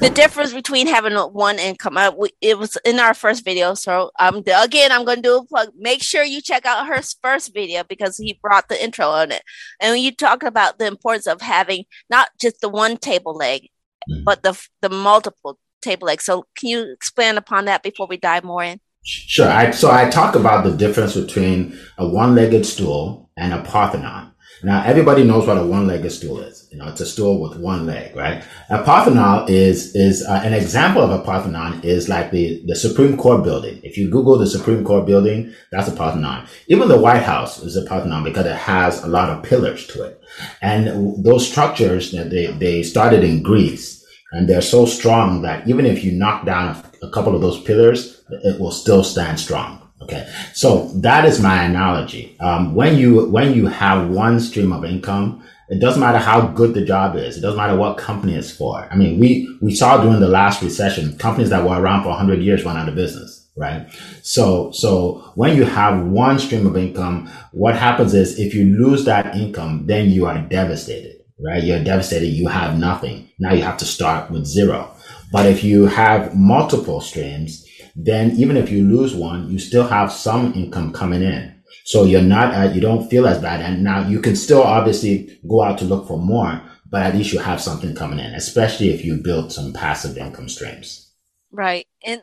the 0.00 0.10
difference 0.10 0.52
between 0.52 0.86
having 0.86 1.14
one 1.14 1.58
income. 1.58 1.96
Uh, 1.96 2.10
we, 2.10 2.30
it 2.42 2.58
was 2.58 2.76
in 2.84 2.98
our 2.98 3.14
first 3.14 3.44
video. 3.44 3.72
So, 3.72 4.10
um, 4.18 4.42
again, 4.62 4.92
I'm 4.92 5.04
going 5.04 5.16
to 5.16 5.22
do 5.22 5.36
a 5.38 5.46
plug. 5.46 5.70
Make 5.76 6.02
sure 6.02 6.22
you 6.22 6.42
check 6.42 6.66
out 6.66 6.86
her 6.86 7.00
first 7.22 7.54
video 7.54 7.82
because 7.84 8.18
he 8.18 8.38
brought 8.42 8.68
the 8.68 8.82
intro 8.82 9.06
on 9.06 9.32
it. 9.32 9.42
And 9.80 9.98
you 9.98 10.14
talk 10.14 10.42
about 10.42 10.78
the 10.78 10.86
importance 10.86 11.26
of 11.26 11.40
having 11.40 11.84
not 12.10 12.28
just 12.38 12.60
the 12.60 12.68
one 12.68 12.98
table 12.98 13.34
leg, 13.34 13.70
mm-hmm. 14.10 14.24
but 14.24 14.42
the, 14.42 14.60
the 14.82 14.90
multiple 14.90 15.58
table 15.80 16.06
legs. 16.06 16.24
So, 16.24 16.44
can 16.56 16.68
you 16.68 16.92
expand 16.92 17.38
upon 17.38 17.64
that 17.64 17.82
before 17.82 18.06
we 18.06 18.18
dive 18.18 18.44
more 18.44 18.62
in? 18.62 18.80
Sure. 19.04 19.48
I, 19.48 19.70
so 19.70 19.90
I 19.90 20.08
talk 20.08 20.34
about 20.34 20.64
the 20.64 20.74
difference 20.74 21.14
between 21.14 21.78
a 21.98 22.08
one-legged 22.08 22.64
stool 22.64 23.30
and 23.36 23.52
a 23.52 23.62
Parthenon. 23.62 24.32
Now, 24.62 24.82
everybody 24.82 25.24
knows 25.24 25.46
what 25.46 25.58
a 25.58 25.66
one-legged 25.66 26.10
stool 26.10 26.40
is. 26.40 26.66
You 26.72 26.78
know, 26.78 26.88
it's 26.88 27.02
a 27.02 27.06
stool 27.06 27.38
with 27.38 27.58
one 27.58 27.84
leg, 27.84 28.16
right? 28.16 28.42
A 28.70 28.82
Parthenon 28.82 29.46
is, 29.50 29.94
is 29.94 30.22
uh, 30.22 30.40
an 30.42 30.54
example 30.54 31.02
of 31.02 31.10
a 31.10 31.22
Parthenon 31.22 31.82
is 31.82 32.08
like 32.08 32.30
the, 32.30 32.62
the 32.66 32.74
Supreme 32.74 33.18
Court 33.18 33.44
building. 33.44 33.78
If 33.82 33.98
you 33.98 34.08
Google 34.08 34.38
the 34.38 34.46
Supreme 34.46 34.82
Court 34.84 35.04
building, 35.04 35.52
that's 35.70 35.88
a 35.88 35.92
Parthenon. 35.92 36.48
Even 36.68 36.88
the 36.88 36.98
White 36.98 37.24
House 37.24 37.62
is 37.62 37.76
a 37.76 37.82
Parthenon 37.82 38.24
because 38.24 38.46
it 38.46 38.56
has 38.56 39.04
a 39.04 39.06
lot 39.06 39.28
of 39.28 39.44
pillars 39.44 39.86
to 39.88 40.02
it. 40.04 40.20
And 40.62 41.22
those 41.22 41.46
structures, 41.46 42.10
that 42.12 42.30
they, 42.30 42.46
they 42.46 42.82
started 42.82 43.22
in 43.22 43.42
Greece 43.42 44.03
and 44.34 44.48
they're 44.48 44.60
so 44.60 44.84
strong 44.84 45.42
that 45.42 45.66
even 45.68 45.86
if 45.86 46.02
you 46.02 46.12
knock 46.12 46.44
down 46.44 46.84
a 47.02 47.10
couple 47.10 47.34
of 47.34 47.40
those 47.40 47.60
pillars, 47.62 48.22
it 48.30 48.60
will 48.60 48.72
still 48.72 49.04
stand 49.04 49.38
strong. 49.38 49.80
Okay. 50.02 50.28
So 50.52 50.88
that 50.96 51.24
is 51.24 51.40
my 51.40 51.64
analogy. 51.64 52.36
Um, 52.40 52.74
when 52.74 52.98
you, 52.98 53.26
when 53.30 53.54
you 53.54 53.66
have 53.68 54.10
one 54.10 54.40
stream 54.40 54.72
of 54.72 54.84
income, 54.84 55.42
it 55.68 55.80
doesn't 55.80 56.00
matter 56.00 56.18
how 56.18 56.48
good 56.48 56.74
the 56.74 56.84
job 56.84 57.16
is. 57.16 57.38
It 57.38 57.40
doesn't 57.40 57.56
matter 57.56 57.76
what 57.76 57.96
company 57.96 58.34
it's 58.34 58.50
for. 58.50 58.86
I 58.90 58.96
mean, 58.96 59.18
we, 59.18 59.48
we 59.62 59.74
saw 59.74 60.02
during 60.02 60.20
the 60.20 60.28
last 60.28 60.62
recession, 60.62 61.16
companies 61.16 61.50
that 61.50 61.64
were 61.64 61.80
around 61.80 62.02
for 62.02 62.10
100 62.10 62.42
years 62.42 62.64
went 62.64 62.76
out 62.76 62.88
of 62.88 62.94
business, 62.94 63.48
right? 63.56 63.88
So, 64.22 64.72
so 64.72 65.32
when 65.36 65.56
you 65.56 65.64
have 65.64 66.06
one 66.06 66.38
stream 66.38 66.66
of 66.66 66.76
income, 66.76 67.30
what 67.52 67.76
happens 67.76 68.12
is 68.12 68.38
if 68.38 68.52
you 68.52 68.64
lose 68.76 69.04
that 69.06 69.36
income, 69.36 69.86
then 69.86 70.10
you 70.10 70.26
are 70.26 70.38
devastated, 70.38 71.23
right? 71.38 71.62
You're 71.62 71.82
devastated. 71.82 72.26
You 72.26 72.48
have 72.48 72.78
nothing. 72.78 73.28
Now 73.38 73.52
you 73.52 73.62
have 73.62 73.78
to 73.78 73.84
start 73.84 74.30
with 74.30 74.46
zero. 74.46 74.94
But 75.32 75.46
if 75.46 75.64
you 75.64 75.86
have 75.86 76.36
multiple 76.36 77.00
streams, 77.00 77.66
then 77.96 78.32
even 78.32 78.56
if 78.56 78.70
you 78.70 78.84
lose 78.84 79.14
one, 79.14 79.50
you 79.50 79.58
still 79.58 79.86
have 79.86 80.12
some 80.12 80.52
income 80.54 80.92
coming 80.92 81.22
in. 81.22 81.54
So 81.84 82.04
you're 82.04 82.22
not, 82.22 82.54
uh, 82.54 82.72
you 82.72 82.80
don't 82.80 83.08
feel 83.08 83.26
as 83.26 83.40
bad. 83.40 83.60
And 83.60 83.84
now 83.84 84.06
you 84.08 84.20
can 84.20 84.36
still 84.36 84.62
obviously 84.62 85.38
go 85.48 85.62
out 85.62 85.78
to 85.78 85.84
look 85.84 86.08
for 86.08 86.18
more, 86.18 86.62
but 86.88 87.02
at 87.02 87.14
least 87.14 87.32
you 87.32 87.38
have 87.38 87.60
something 87.60 87.94
coming 87.94 88.18
in, 88.18 88.34
especially 88.34 88.90
if 88.90 89.04
you 89.04 89.16
build 89.16 89.52
some 89.52 89.72
passive 89.72 90.16
income 90.16 90.48
streams. 90.48 91.12
Right. 91.50 91.86
And 92.04 92.22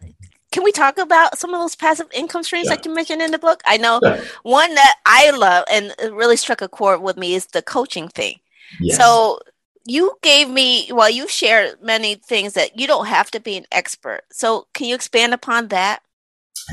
can 0.52 0.64
we 0.64 0.72
talk 0.72 0.98
about 0.98 1.38
some 1.38 1.54
of 1.54 1.62
those 1.62 1.76
passive 1.76 2.08
income 2.14 2.44
streams 2.44 2.66
yeah. 2.66 2.76
that 2.76 2.86
you 2.86 2.94
mentioned 2.94 3.22
in 3.22 3.32
the 3.32 3.40
book? 3.40 3.62
I 3.66 3.78
know 3.78 4.00
yeah. 4.04 4.22
one 4.44 4.74
that 4.76 4.96
I 5.06 5.32
love 5.32 5.64
and 5.72 5.96
it 6.00 6.12
really 6.12 6.38
struck 6.38 6.62
a 6.62 6.68
chord 6.68 7.02
with 7.02 7.16
me 7.16 7.36
is 7.36 7.46
the 7.48 7.62
coaching 7.62 8.10
thing. 8.10 8.41
Yes. 8.80 8.98
So 8.98 9.40
you 9.86 10.14
gave 10.22 10.50
me 10.50 10.90
well 10.92 11.10
you 11.10 11.28
shared 11.28 11.82
many 11.82 12.16
things 12.16 12.54
that 12.54 12.80
you 12.80 12.88
don't 12.88 13.08
have 13.08 13.32
to 13.32 13.40
be 13.40 13.58
an 13.58 13.66
expert. 13.72 14.22
So 14.32 14.68
can 14.74 14.88
you 14.88 14.96
expand 14.96 15.34
upon 15.34 15.70
that? 15.70 16.02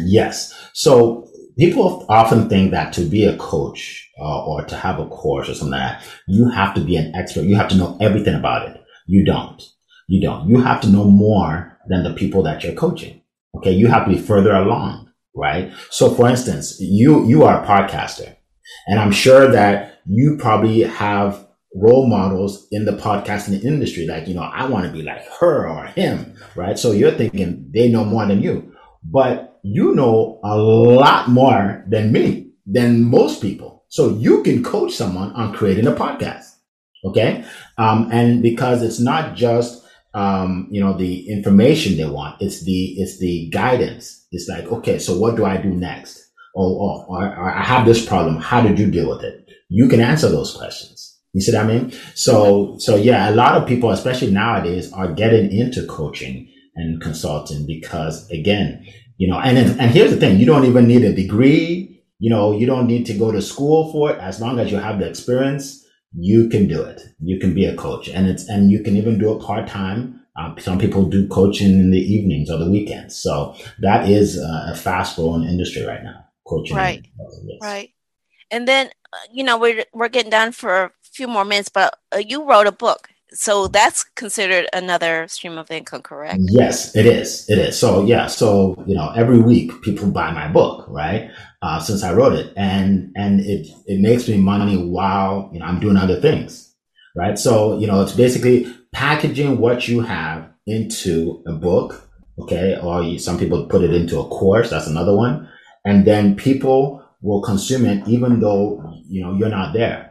Yes. 0.04 0.54
So 0.74 1.28
people 1.58 2.06
often 2.08 2.48
think 2.48 2.70
that 2.70 2.92
to 2.94 3.02
be 3.02 3.24
a 3.24 3.36
coach 3.36 4.10
uh, 4.20 4.44
or 4.44 4.64
to 4.64 4.76
have 4.76 5.00
a 5.00 5.06
course 5.06 5.48
or 5.48 5.54
something 5.54 5.72
like 5.72 6.00
that 6.00 6.06
you 6.26 6.48
have 6.50 6.74
to 6.74 6.80
be 6.80 6.96
an 6.96 7.14
expert. 7.14 7.42
You 7.42 7.56
have 7.56 7.68
to 7.68 7.76
know 7.76 7.96
everything 8.00 8.34
about 8.34 8.68
it. 8.68 8.80
You 9.06 9.24
don't. 9.24 9.62
You 10.06 10.20
don't. 10.20 10.48
You 10.48 10.60
have 10.60 10.80
to 10.82 10.88
know 10.88 11.04
more 11.04 11.78
than 11.88 12.04
the 12.04 12.14
people 12.14 12.42
that 12.42 12.62
you're 12.62 12.74
coaching. 12.74 13.22
Okay? 13.56 13.72
You 13.72 13.88
have 13.88 14.06
to 14.06 14.14
be 14.14 14.18
further 14.20 14.54
along 14.54 15.08
right? 15.38 15.72
So 15.90 16.10
for 16.14 16.28
instance 16.28 16.78
you 16.80 17.24
you 17.26 17.44
are 17.44 17.62
a 17.62 17.66
podcaster. 17.66 18.36
And 18.86 19.00
i'm 19.00 19.12
sure 19.12 19.50
that 19.50 20.00
you 20.04 20.36
probably 20.38 20.82
have 20.82 21.46
role 21.74 22.06
models 22.06 22.66
in 22.72 22.84
the 22.84 22.92
podcasting 22.92 23.62
industry. 23.62 24.06
Like, 24.06 24.26
you 24.26 24.34
know, 24.34 24.42
I 24.42 24.66
want 24.66 24.86
to 24.86 24.92
be 24.92 25.02
like 25.02 25.22
her 25.40 25.68
or 25.68 25.86
him, 25.86 26.34
right? 26.56 26.78
So 26.78 26.92
you're 26.92 27.12
thinking 27.12 27.70
they 27.72 27.88
know 27.88 28.04
more 28.04 28.26
than 28.26 28.42
you, 28.42 28.72
but 29.04 29.60
you 29.62 29.94
know 29.94 30.40
a 30.44 30.56
lot 30.56 31.28
more 31.28 31.84
than 31.88 32.12
me, 32.12 32.50
than 32.66 33.04
most 33.04 33.42
people. 33.42 33.84
So 33.88 34.10
you 34.10 34.42
can 34.42 34.62
coach 34.62 34.92
someone 34.92 35.32
on 35.32 35.54
creating 35.54 35.86
a 35.86 35.92
podcast. 35.92 36.44
Okay. 37.04 37.44
Um, 37.76 38.08
and 38.12 38.42
because 38.42 38.82
it's 38.82 39.00
not 39.00 39.36
just, 39.36 39.84
um, 40.14 40.68
you 40.70 40.80
know, 40.80 40.96
the 40.96 41.28
information 41.28 41.96
they 41.96 42.08
want, 42.08 42.40
it's 42.40 42.64
the, 42.64 42.94
it's 42.98 43.18
the 43.18 43.48
guidance. 43.50 44.26
It's 44.32 44.48
like, 44.48 44.66
okay, 44.66 44.98
so 44.98 45.16
what 45.16 45.36
do 45.36 45.44
I 45.44 45.58
do 45.58 45.70
next? 45.70 46.28
Oh, 46.56 46.80
oh, 46.80 47.06
or, 47.08 47.38
I 47.38 47.62
have 47.62 47.86
this 47.86 48.04
problem. 48.04 48.38
How 48.38 48.60
did 48.60 48.78
you 48.78 48.90
deal 48.90 49.08
with 49.08 49.22
it? 49.22 49.48
You 49.68 49.88
can 49.88 50.00
answer 50.00 50.28
those 50.28 50.56
questions. 50.56 51.07
You 51.32 51.40
see 51.40 51.52
what 51.52 51.64
I 51.64 51.66
mean? 51.66 51.92
So, 52.14 52.76
so 52.78 52.96
yeah, 52.96 53.30
a 53.30 53.34
lot 53.34 53.56
of 53.56 53.68
people, 53.68 53.90
especially 53.90 54.30
nowadays, 54.30 54.92
are 54.92 55.12
getting 55.12 55.52
into 55.52 55.86
coaching 55.86 56.48
and 56.74 57.00
consulting 57.00 57.66
because 57.66 58.28
again, 58.30 58.86
you 59.18 59.28
know, 59.28 59.38
and, 59.38 59.58
and 59.80 59.90
here's 59.90 60.10
the 60.10 60.16
thing, 60.16 60.38
you 60.38 60.46
don't 60.46 60.64
even 60.64 60.86
need 60.86 61.04
a 61.04 61.12
degree. 61.12 62.02
You 62.18 62.30
know, 62.30 62.56
you 62.56 62.66
don't 62.66 62.86
need 62.86 63.04
to 63.06 63.14
go 63.14 63.30
to 63.30 63.42
school 63.42 63.92
for 63.92 64.10
it. 64.10 64.18
As 64.20 64.40
long 64.40 64.58
as 64.58 64.72
you 64.72 64.78
have 64.78 64.98
the 64.98 65.08
experience, 65.08 65.84
you 66.16 66.48
can 66.48 66.66
do 66.66 66.82
it. 66.82 67.02
You 67.20 67.38
can 67.38 67.54
be 67.54 67.64
a 67.64 67.76
coach 67.76 68.08
and 68.08 68.26
it's, 68.26 68.48
and 68.48 68.70
you 68.70 68.82
can 68.82 68.96
even 68.96 69.18
do 69.18 69.36
it 69.36 69.42
part 69.42 69.68
time. 69.68 70.20
Um, 70.40 70.56
some 70.58 70.78
people 70.78 71.04
do 71.04 71.28
coaching 71.28 71.72
in 71.72 71.90
the 71.90 71.98
evenings 71.98 72.48
or 72.48 72.58
the 72.58 72.70
weekends. 72.70 73.16
So 73.16 73.54
that 73.80 74.08
is 74.08 74.38
a 74.38 74.74
fast 74.74 75.16
growing 75.16 75.42
industry 75.42 75.84
right 75.84 76.02
now. 76.02 76.24
Coaching. 76.46 76.76
Right. 76.76 77.06
Yes. 77.44 77.58
Right. 77.60 77.90
And 78.50 78.66
then, 78.66 78.86
uh, 79.12 79.16
you 79.32 79.42
know, 79.44 79.58
we're, 79.58 79.84
we're 79.92 80.08
getting 80.08 80.30
done 80.30 80.52
for 80.52 80.92
few 81.18 81.28
more 81.28 81.44
minutes, 81.44 81.68
but 81.68 81.98
uh, 82.14 82.18
you 82.18 82.44
wrote 82.48 82.68
a 82.68 82.72
book. 82.72 83.08
So 83.30 83.66
that's 83.66 84.04
considered 84.04 84.68
another 84.72 85.28
stream 85.28 85.58
of 85.58 85.70
income, 85.70 86.00
correct? 86.00 86.40
Yes, 86.48 86.96
it 86.96 87.04
is. 87.04 87.44
It 87.50 87.58
is. 87.58 87.78
So 87.78 88.06
yeah. 88.06 88.26
So 88.26 88.82
you 88.86 88.94
know, 88.94 89.12
every 89.14 89.38
week 89.38 89.82
people 89.82 90.10
buy 90.10 90.30
my 90.32 90.48
book, 90.48 90.86
right? 90.88 91.30
Uh, 91.60 91.78
since 91.80 92.02
I 92.02 92.14
wrote 92.14 92.34
it, 92.38 92.54
and 92.56 93.12
and 93.16 93.40
it 93.40 93.66
it 93.86 94.00
makes 94.00 94.28
me 94.28 94.38
money 94.38 94.76
while 94.78 95.50
you 95.52 95.58
know 95.58 95.66
I'm 95.66 95.80
doing 95.80 95.98
other 95.98 96.18
things, 96.20 96.74
right? 97.14 97.36
So 97.38 97.78
you 97.78 97.86
know, 97.86 98.00
it's 98.00 98.14
basically 98.14 98.72
packaging 98.92 99.58
what 99.58 99.88
you 99.88 100.00
have 100.00 100.48
into 100.66 101.42
a 101.46 101.52
book, 101.52 102.08
okay? 102.38 102.78
Or 102.80 103.02
you, 103.02 103.18
some 103.18 103.38
people 103.38 103.66
put 103.66 103.82
it 103.82 103.92
into 103.92 104.20
a 104.20 104.28
course. 104.28 104.70
That's 104.70 104.86
another 104.86 105.14
one, 105.14 105.50
and 105.84 106.06
then 106.06 106.34
people 106.34 107.04
will 107.20 107.42
consume 107.42 107.84
it 107.84 108.08
even 108.08 108.40
though 108.40 108.94
you 109.06 109.20
know 109.20 109.34
you're 109.34 109.56
not 109.60 109.74
there 109.74 110.07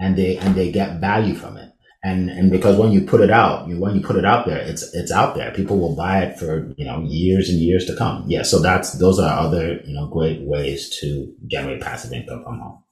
and 0.00 0.16
they 0.16 0.36
and 0.38 0.54
they 0.54 0.72
get 0.72 1.00
value 1.00 1.34
from 1.34 1.56
it. 1.56 1.72
And 2.02 2.30
and 2.30 2.50
because 2.50 2.78
when 2.78 2.92
you 2.92 3.02
put 3.02 3.20
it 3.20 3.30
out 3.30 3.68
you, 3.68 3.78
when 3.78 3.94
you 3.94 4.00
put 4.00 4.16
it 4.16 4.24
out 4.24 4.46
there 4.46 4.58
it's 4.58 4.82
it's 4.94 5.12
out 5.12 5.34
there. 5.34 5.52
People 5.52 5.78
will 5.78 5.94
buy 5.94 6.22
it 6.22 6.38
for 6.38 6.72
you 6.76 6.84
know 6.84 7.02
years 7.02 7.50
and 7.50 7.58
years 7.58 7.84
to 7.86 7.94
come. 7.94 8.24
Yeah 8.26 8.42
so 8.42 8.58
that's 8.58 8.94
those 8.94 9.18
are 9.18 9.38
other 9.38 9.80
you 9.84 9.94
know 9.94 10.06
great 10.08 10.40
ways 10.40 10.88
to 11.00 11.32
generate 11.46 11.82
passive 11.82 12.12
income 12.12 12.42
from 12.42 12.58
home. 12.58 12.82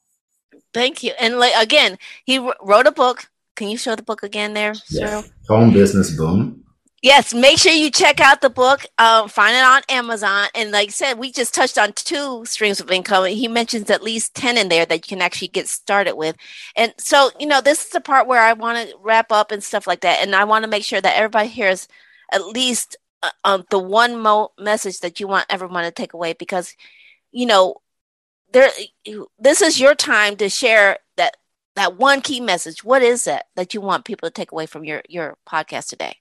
Thank 0.74 1.02
you. 1.02 1.12
And 1.18 1.38
like 1.38 1.54
again 1.56 1.98
he 2.24 2.38
wrote 2.38 2.86
a 2.86 2.92
book. 2.92 3.30
Can 3.56 3.68
you 3.68 3.78
show 3.78 3.96
the 3.96 4.02
book 4.02 4.22
again 4.22 4.54
there 4.54 4.74
yeah. 4.90 5.22
home 5.48 5.72
business 5.72 6.14
boom 6.14 6.62
Yes, 7.00 7.32
make 7.32 7.58
sure 7.58 7.72
you 7.72 7.92
check 7.92 8.18
out 8.18 8.40
the 8.40 8.50
book. 8.50 8.84
Um, 8.98 9.28
find 9.28 9.54
it 9.56 9.62
on 9.62 9.82
Amazon. 9.88 10.48
And 10.54 10.72
like 10.72 10.88
I 10.88 10.90
said, 10.90 11.14
we 11.18 11.30
just 11.30 11.54
touched 11.54 11.78
on 11.78 11.92
two 11.92 12.44
streams 12.44 12.80
of 12.80 12.90
income. 12.90 13.24
He 13.26 13.46
mentions 13.46 13.88
at 13.88 14.02
least 14.02 14.34
10 14.34 14.58
in 14.58 14.68
there 14.68 14.84
that 14.84 14.96
you 14.96 15.16
can 15.16 15.22
actually 15.22 15.48
get 15.48 15.68
started 15.68 16.16
with. 16.16 16.36
And 16.76 16.92
so, 16.98 17.30
you 17.38 17.46
know, 17.46 17.60
this 17.60 17.84
is 17.84 17.90
the 17.90 18.00
part 18.00 18.26
where 18.26 18.42
I 18.42 18.52
want 18.52 18.88
to 18.88 18.96
wrap 19.00 19.30
up 19.30 19.52
and 19.52 19.62
stuff 19.62 19.86
like 19.86 20.00
that. 20.00 20.18
And 20.22 20.34
I 20.34 20.42
want 20.42 20.64
to 20.64 20.70
make 20.70 20.82
sure 20.82 21.00
that 21.00 21.16
everybody 21.16 21.48
hears 21.48 21.86
at 22.32 22.44
least 22.46 22.96
uh, 23.22 23.30
um, 23.44 23.64
the 23.70 23.78
one 23.78 24.18
mo- 24.20 24.50
message 24.58 24.98
that 25.00 25.20
you 25.20 25.28
want 25.28 25.46
everyone 25.50 25.84
to 25.84 25.92
take 25.92 26.14
away 26.14 26.32
because, 26.32 26.74
you 27.30 27.46
know, 27.46 27.76
there, 28.52 28.70
this 29.38 29.62
is 29.62 29.78
your 29.78 29.94
time 29.94 30.36
to 30.36 30.48
share 30.48 30.98
that 31.16 31.36
that 31.76 31.96
one 31.96 32.22
key 32.22 32.40
message. 32.40 32.82
What 32.82 33.02
is 33.02 33.26
it 33.28 33.44
that 33.54 33.72
you 33.72 33.80
want 33.80 34.04
people 34.04 34.28
to 34.28 34.32
take 34.32 34.50
away 34.52 34.66
from 34.66 34.84
your 34.84 35.02
your 35.08 35.36
podcast 35.46 35.88
today? 35.90 36.16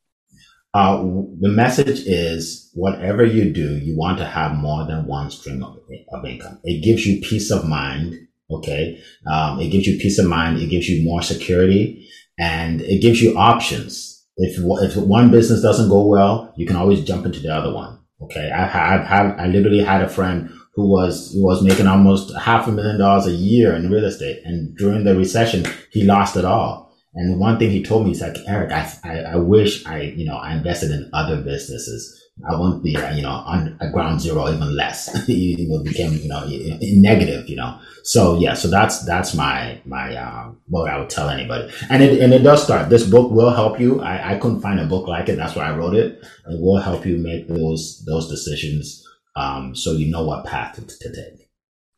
Uh, 0.74 1.01
the 1.39 1.50
message 1.50 2.01
is 2.05 2.69
whatever 2.74 3.25
you 3.25 3.51
do, 3.51 3.77
you 3.77 3.97
want 3.97 4.17
to 4.19 4.25
have 4.25 4.53
more 4.55 4.86
than 4.86 5.07
one 5.07 5.31
stream 5.31 5.63
of, 5.63 5.77
of 6.12 6.25
income. 6.25 6.59
It 6.63 6.83
gives 6.83 7.05
you 7.05 7.21
peace 7.21 7.50
of 7.51 7.67
mind. 7.67 8.15
Okay. 8.51 9.01
Um, 9.25 9.59
it 9.59 9.69
gives 9.69 9.88
you 9.88 9.97
peace 9.97 10.19
of 10.19 10.27
mind. 10.27 10.59
It 10.59 10.69
gives 10.69 10.88
you 10.88 11.03
more 11.03 11.21
security 11.21 12.07
and 12.38 12.81
it 12.81 13.01
gives 13.01 13.21
you 13.21 13.38
options. 13.38 14.25
If, 14.38 14.59
if 14.59 14.95
one 14.97 15.31
business 15.31 15.62
doesn't 15.62 15.89
go 15.89 16.05
well, 16.05 16.53
you 16.57 16.67
can 16.67 16.75
always 16.75 17.03
jump 17.03 17.25
into 17.25 17.39
the 17.39 17.53
other 17.53 17.74
one. 17.74 18.00
Okay. 18.21 18.51
I've, 18.51 18.69
had, 19.05 19.36
I 19.39 19.47
literally 19.47 19.83
had 19.83 20.01
a 20.01 20.09
friend 20.09 20.51
who 20.75 20.88
was, 20.88 21.33
who 21.33 21.43
was 21.43 21.63
making 21.63 21.88
almost 21.88 22.36
half 22.38 22.67
a 22.67 22.71
million 22.71 23.00
dollars 23.00 23.25
a 23.25 23.31
year 23.31 23.74
in 23.74 23.89
real 23.89 24.05
estate. 24.05 24.41
And 24.45 24.77
during 24.77 25.05
the 25.05 25.15
recession, 25.15 25.65
he 25.91 26.03
lost 26.03 26.36
it 26.36 26.45
all 26.45 26.87
and 27.17 27.39
one 27.39 27.57
thing 27.57 27.71
he 27.71 27.83
told 27.83 28.05
me 28.05 28.12
is 28.12 28.21
like, 28.21 28.38
Eric, 28.47 28.71
I, 28.71 28.93
I, 29.03 29.19
I 29.21 29.36
wish 29.38 29.83
I, 29.88 30.01
you 30.01 30.24
know, 30.24 30.38
I 30.38 30.53
invested 30.53 30.91
in 30.91 31.09
other 31.13 31.41
businesses. 31.41 32.13
I 32.47 32.55
won't 32.55 32.83
be, 32.83 32.95
uh, 32.95 33.15
you 33.15 33.24
know, 33.24 33.31
on 33.31 33.75
a 33.81 33.89
ground 33.89 34.21
zero, 34.21 34.47
even 34.53 34.75
less. 34.75 35.09
you 35.27 35.81
became, 35.83 36.13
you 36.13 36.29
know, 36.29 36.47
negative, 36.79 37.50
you 37.50 37.55
know. 37.55 37.79
So 38.03 38.38
yeah, 38.38 38.53
so 38.53 38.67
that's 38.67 39.03
that's 39.03 39.33
my 39.33 39.81
my 39.86 40.15
uh, 40.15 40.51
what 40.67 40.88
I 40.91 41.00
would 41.00 41.09
tell 41.09 41.29
anybody. 41.29 41.74
And 41.89 42.03
it 42.03 42.21
and 42.21 42.31
it 42.36 42.43
does 42.43 42.63
start. 42.63 42.91
This 42.91 43.09
book 43.09 43.31
will 43.31 43.50
help 43.50 43.79
you. 43.79 44.00
I, 44.01 44.36
I 44.36 44.38
couldn't 44.38 44.62
find 44.62 44.79
a 44.79 44.86
book 44.86 45.07
like 45.07 45.27
it. 45.27 45.38
That's 45.38 45.55
why 45.55 45.63
I 45.63 45.75
wrote 45.75 45.95
it. 45.95 46.24
It 46.47 46.62
will 46.62 46.77
help 46.77 47.07
you 47.07 47.17
make 47.17 47.47
those 47.47 48.03
those 48.05 48.29
decisions, 48.29 49.03
um, 49.36 49.75
so 49.75 49.93
you 49.93 50.12
know 50.12 50.24
what 50.24 50.45
path 50.45 50.75
to, 50.75 50.86
to 50.86 51.15
take. 51.15 51.50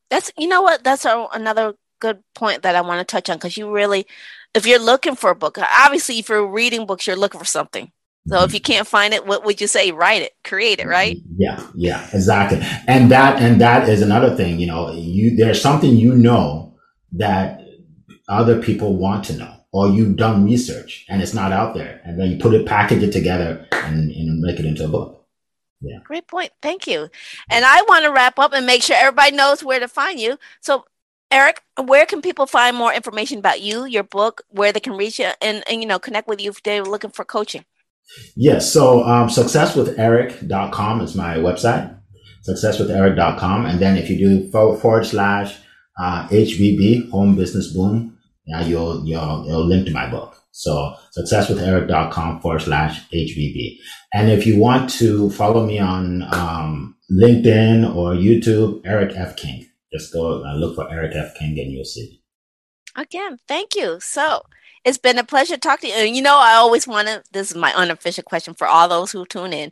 That's 0.09 0.31
you 0.37 0.47
know 0.47 0.61
what. 0.61 0.85
That's 0.85 1.05
another 1.05 1.75
good 1.99 2.23
point 2.33 2.63
that 2.63 2.75
I 2.75 2.81
want 2.81 3.05
to 3.05 3.11
touch 3.11 3.29
on 3.29 3.37
because 3.37 3.57
you 3.57 3.71
really 3.71 4.07
if 4.55 4.65
you're 4.65 4.79
looking 4.79 5.15
for 5.15 5.29
a 5.29 5.35
book, 5.35 5.57
obviously, 5.57 6.19
if 6.19 6.29
you're 6.29 6.47
reading 6.47 6.85
books, 6.85 7.05
you're 7.05 7.15
looking 7.15 7.39
for 7.39 7.45
something. 7.45 7.91
So 8.27 8.43
if 8.43 8.53
you 8.53 8.59
can't 8.59 8.87
find 8.87 9.13
it, 9.13 9.25
what 9.25 9.43
would 9.45 9.59
you 9.59 9.67
say? 9.67 9.91
Write 9.91 10.21
it, 10.21 10.33
create 10.43 10.79
it, 10.79 10.87
right? 10.87 11.17
Yeah, 11.37 11.65
yeah, 11.75 12.07
exactly. 12.13 12.59
And 12.85 13.09
that 13.11 13.41
and 13.41 13.59
that 13.61 13.89
is 13.89 14.01
another 14.01 14.35
thing. 14.35 14.59
You 14.59 14.67
know, 14.67 14.91
you 14.91 15.35
there's 15.35 15.61
something 15.61 15.95
you 15.95 16.13
know 16.13 16.77
that 17.13 17.61
other 18.27 18.61
people 18.61 18.97
want 18.97 19.23
to 19.25 19.37
know, 19.37 19.55
or 19.71 19.87
you've 19.87 20.15
done 20.15 20.45
research 20.45 21.05
and 21.09 21.23
it's 21.23 21.33
not 21.33 21.51
out 21.51 21.73
there, 21.73 22.01
and 22.03 22.19
then 22.19 22.29
you 22.29 22.37
put 22.37 22.53
it, 22.53 22.67
package 22.67 23.01
it 23.01 23.11
together, 23.11 23.67
and, 23.71 24.11
and 24.11 24.41
make 24.41 24.59
it 24.59 24.65
into 24.65 24.85
a 24.85 24.89
book. 24.89 25.25
Yeah. 25.81 25.99
Great 26.03 26.27
point. 26.27 26.51
Thank 26.61 26.85
you. 26.87 27.09
And 27.49 27.65
I 27.65 27.81
want 27.87 28.03
to 28.03 28.11
wrap 28.11 28.37
up 28.37 28.53
and 28.53 28.65
make 28.65 28.83
sure 28.83 28.97
everybody 28.99 29.35
knows 29.35 29.63
where 29.63 29.79
to 29.79 29.87
find 29.87 30.19
you. 30.19 30.37
So 30.59 30.83
Eric, 31.31 31.61
where 31.85 32.05
can 32.05 32.21
people 32.21 32.47
find 32.47 32.75
more 32.75 32.93
information 32.93 33.39
about 33.39 33.61
you, 33.61 33.85
your 33.85 34.03
book, 34.03 34.41
where 34.49 34.71
they 34.71 34.79
can 34.79 34.93
reach 34.93 35.19
you 35.19 35.29
and, 35.41 35.63
and 35.69 35.81
you 35.81 35.87
know, 35.87 35.99
connect 35.99 36.27
with 36.27 36.41
you 36.41 36.49
if 36.49 36.63
they're 36.63 36.83
looking 36.83 37.11
for 37.11 37.23
coaching? 37.23 37.65
Yes. 38.35 38.71
So 38.73 39.03
um, 39.03 39.27
successwitheric.com 39.27 41.01
is 41.01 41.15
my 41.15 41.37
website, 41.37 41.95
successwitheric.com. 42.47 43.65
And 43.67 43.79
then 43.79 43.97
if 43.97 44.09
you 44.09 44.17
do 44.17 44.49
forward 44.51 45.05
slash 45.05 45.55
uh, 45.99 46.27
HBB, 46.29 47.11
Home 47.11 47.35
Business 47.35 47.71
Boom, 47.73 48.17
yeah, 48.47 48.61
you'll, 48.61 49.05
you'll, 49.05 49.45
you'll 49.45 49.65
link 49.65 49.85
to 49.85 49.93
my 49.93 50.09
book. 50.09 50.35
So 50.51 50.95
successwitheric.com 51.17 52.41
forward 52.41 52.63
slash 52.63 53.07
HBB. 53.11 53.77
And 54.13 54.31
if 54.31 54.47
you 54.47 54.57
want 54.57 54.89
to 54.91 55.29
follow 55.29 55.65
me 55.65 55.77
on 55.77 56.23
um, 56.33 56.97
LinkedIn 57.11 57.95
or 57.95 58.13
YouTube, 58.13 58.81
Eric 58.83 59.15
F. 59.15 59.35
King. 59.35 59.68
Just 59.91 60.13
go 60.13 60.43
and 60.43 60.59
look 60.59 60.75
for 60.75 60.91
Eric 60.91 61.15
F. 61.15 61.35
King 61.37 61.59
and 61.59 61.71
you'll 61.71 61.85
see. 61.85 62.21
Again, 62.95 63.39
thank 63.47 63.75
you. 63.75 63.99
So 63.99 64.43
it's 64.85 64.97
been 64.97 65.17
a 65.17 65.23
pleasure 65.23 65.57
talking 65.57 65.91
to 65.91 66.07
you. 66.07 66.15
You 66.15 66.21
know, 66.21 66.37
I 66.37 66.53
always 66.53 66.87
want 66.87 67.07
to, 67.07 67.23
this 67.31 67.51
is 67.51 67.57
my 67.57 67.73
unofficial 67.73 68.23
question 68.23 68.53
for 68.53 68.67
all 68.67 68.87
those 68.87 69.11
who 69.11 69.25
tune 69.25 69.53
in. 69.53 69.71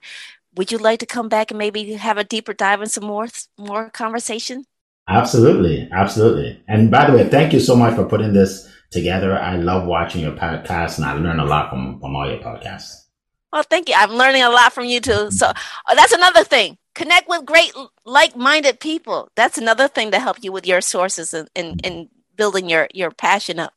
Would 0.56 0.72
you 0.72 0.78
like 0.80 1.00
to 1.00 1.06
come 1.06 1.30
back 1.30 1.52
and 1.52 1.58
maybe 1.58 1.94
have 1.94 2.18
a 2.18 2.24
deeper 2.24 2.54
dive 2.54 2.82
and 2.82 2.90
some 2.90 3.06
more 3.06 3.28
more 3.58 3.92
conversation? 3.92 4.66
Absolutely, 5.08 5.88
absolutely. 5.92 6.62
And 6.68 6.90
by 6.90 7.10
the 7.10 7.16
way, 7.16 7.30
thank 7.30 7.54
you 7.54 7.60
so 7.60 7.76
much 7.76 7.96
for 7.96 8.06
putting 8.06 8.34
this 8.34 8.68
together. 8.92 9.38
I 9.38 9.56
love 9.58 9.88
watching 9.88 10.22
your 10.22 10.34
podcast, 10.34 10.98
and 10.98 11.06
I 11.06 11.14
learn 11.14 11.40
a 11.40 11.46
lot 11.46 11.70
from 11.70 12.00
from 12.00 12.16
all 12.16 12.28
your 12.28 12.40
podcasts. 12.40 13.07
Well, 13.54 13.64
thank 13.64 13.90
you. 13.90 13.96
I'm 13.98 14.12
learning 14.12 14.44
a 14.44 14.50
lot 14.50 14.74
from 14.74 14.86
you 14.86 15.00
too. 15.00 15.32
So 15.32 15.48
uh, 15.48 15.96
that's 15.96 16.14
another 16.14 16.44
thing 16.44 16.78
connect 16.98 17.30
with 17.30 17.46
great 17.46 17.72
like-minded 18.06 18.80
people 18.80 19.30
that's 19.36 19.60
another 19.60 19.88
thing 19.88 20.10
to 20.10 20.20
help 20.20 20.38
you 20.42 20.52
with 20.52 20.66
your 20.66 20.82
sources 20.82 21.32
and 21.32 21.48
in, 21.54 21.66
in, 21.84 21.94
in, 21.94 22.10
building 22.36 22.68
your 22.68 22.88
your 22.92 23.12
passion 23.12 23.60
up 23.60 23.72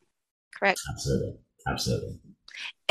correct 0.55 0.81
absolutely 0.91 1.35
absolutely 1.67 2.19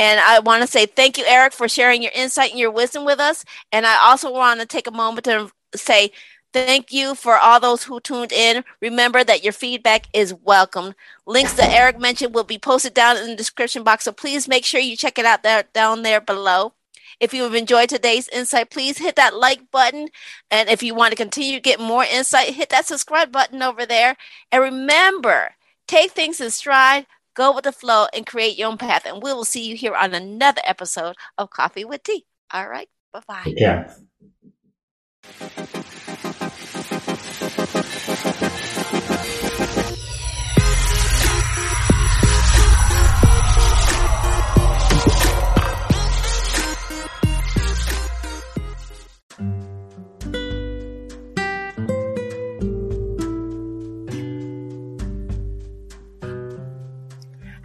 and 0.00 0.18
I 0.18 0.40
want 0.40 0.62
to 0.62 0.66
say 0.66 0.86
thank 0.86 1.18
you, 1.18 1.24
Eric, 1.26 1.52
for 1.52 1.68
sharing 1.68 2.02
your 2.02 2.12
insight 2.14 2.50
and 2.52 2.58
your 2.58 2.70
wisdom 2.70 3.04
with 3.04 3.20
us. 3.20 3.44
And 3.70 3.86
I 3.86 3.98
also 4.08 4.32
want 4.32 4.58
to 4.60 4.66
take 4.66 4.86
a 4.86 4.90
moment 4.90 5.26
to 5.26 5.50
say 5.74 6.10
thank 6.52 6.92
you 6.92 7.14
for 7.14 7.36
all 7.36 7.60
those 7.60 7.84
who 7.84 8.00
tuned 8.00 8.32
in. 8.32 8.64
Remember 8.80 9.24
that 9.24 9.44
your 9.44 9.52
feedback 9.52 10.06
is 10.12 10.34
welcome. 10.34 10.94
Links 11.26 11.54
that 11.54 11.70
Eric 11.70 11.98
mentioned 11.98 12.34
will 12.34 12.44
be 12.44 12.58
posted 12.58 12.94
down 12.94 13.16
in 13.16 13.28
the 13.28 13.36
description 13.36 13.82
box. 13.82 14.04
So 14.04 14.12
please 14.12 14.48
make 14.48 14.64
sure 14.64 14.80
you 14.80 14.96
check 14.96 15.18
it 15.18 15.24
out 15.24 15.42
there 15.42 15.64
down 15.72 16.02
there 16.02 16.20
below. 16.20 16.74
If 17.20 17.34
you 17.34 17.42
have 17.42 17.54
enjoyed 17.54 17.90
today's 17.90 18.28
insight, 18.28 18.70
please 18.70 18.96
hit 18.96 19.16
that 19.16 19.34
like 19.36 19.70
button. 19.70 20.08
And 20.50 20.70
if 20.70 20.82
you 20.82 20.94
want 20.94 21.12
to 21.12 21.16
continue 21.16 21.52
to 21.52 21.60
get 21.60 21.78
more 21.78 22.04
insight, 22.04 22.54
hit 22.54 22.70
that 22.70 22.86
subscribe 22.86 23.30
button 23.30 23.62
over 23.62 23.84
there. 23.84 24.16
And 24.50 24.62
remember, 24.62 25.54
take 25.86 26.12
things 26.12 26.40
in 26.40 26.50
stride, 26.50 27.06
go 27.34 27.54
with 27.54 27.64
the 27.64 27.72
flow, 27.72 28.06
and 28.14 28.26
create 28.26 28.56
your 28.56 28.70
own 28.70 28.78
path. 28.78 29.04
And 29.04 29.22
we 29.22 29.34
will 29.34 29.44
see 29.44 29.68
you 29.68 29.76
here 29.76 29.94
on 29.94 30.14
another 30.14 30.62
episode 30.64 31.14
of 31.36 31.50
Coffee 31.50 31.84
with 31.84 32.02
Tea. 32.02 32.24
All 32.52 32.68
right. 32.68 32.88
Bye 33.12 33.22
bye. 33.28 33.54
Yeah. 33.54 33.92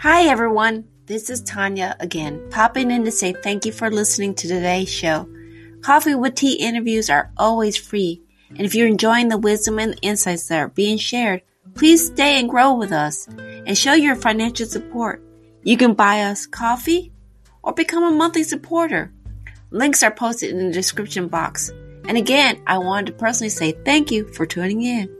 Hi, 0.05 0.25
everyone. 0.25 0.83
This 1.07 1.31
is 1.31 1.41
Tanya 1.41 1.95
again, 1.99 2.51
popping 2.51 2.91
in 2.91 3.05
to 3.05 3.11
say 3.11 3.33
thank 3.33 3.65
you 3.65 3.71
for 3.71 3.89
listening 3.89 4.35
to 4.35 4.47
today's 4.47 4.87
show. 4.87 5.27
Coffee 5.81 6.13
with 6.13 6.35
Tea 6.35 6.53
interviews 6.53 7.09
are 7.09 7.31
always 7.37 7.75
free, 7.75 8.21
and 8.49 8.61
if 8.61 8.75
you're 8.75 8.87
enjoying 8.87 9.29
the 9.29 9.39
wisdom 9.39 9.79
and 9.79 9.97
insights 10.03 10.47
that 10.47 10.59
are 10.59 10.67
being 10.67 10.99
shared, 10.99 11.41
please 11.73 12.05
stay 12.05 12.39
and 12.39 12.47
grow 12.47 12.75
with 12.75 12.91
us 12.91 13.27
and 13.65 13.75
show 13.75 13.93
your 13.93 14.15
financial 14.15 14.67
support. 14.67 15.23
You 15.63 15.75
can 15.75 15.95
buy 15.95 16.21
us 16.21 16.45
coffee 16.45 17.11
or 17.63 17.73
become 17.73 18.03
a 18.03 18.11
monthly 18.11 18.43
supporter. 18.43 19.11
Links 19.71 20.03
are 20.03 20.11
posted 20.11 20.51
in 20.51 20.67
the 20.67 20.71
description 20.71 21.29
box. 21.29 21.71
And 22.07 22.15
again, 22.15 22.61
I 22.67 22.77
wanted 22.77 23.07
to 23.07 23.13
personally 23.13 23.49
say 23.49 23.71
thank 23.71 24.11
you 24.11 24.31
for 24.33 24.45
tuning 24.45 24.83
in. 24.83 25.14